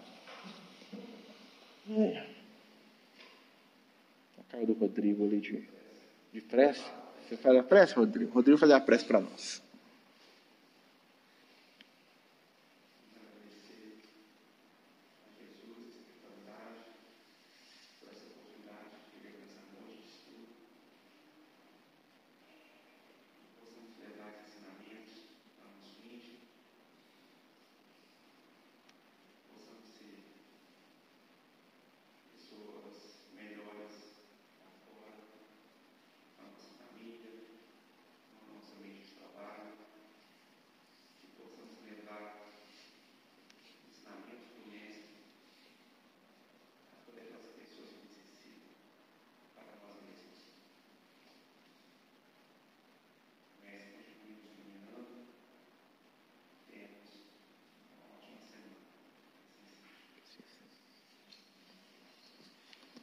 [1.89, 2.23] É.
[4.37, 5.67] A cara do Rodrigo ali de,
[6.31, 6.85] de prece.
[7.27, 8.31] Você faz a prece, Rodrigo?
[8.33, 9.63] Rodrigo fazer a prece para nós.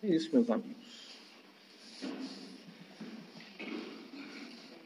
[0.05, 0.84] Isso, meus amigos.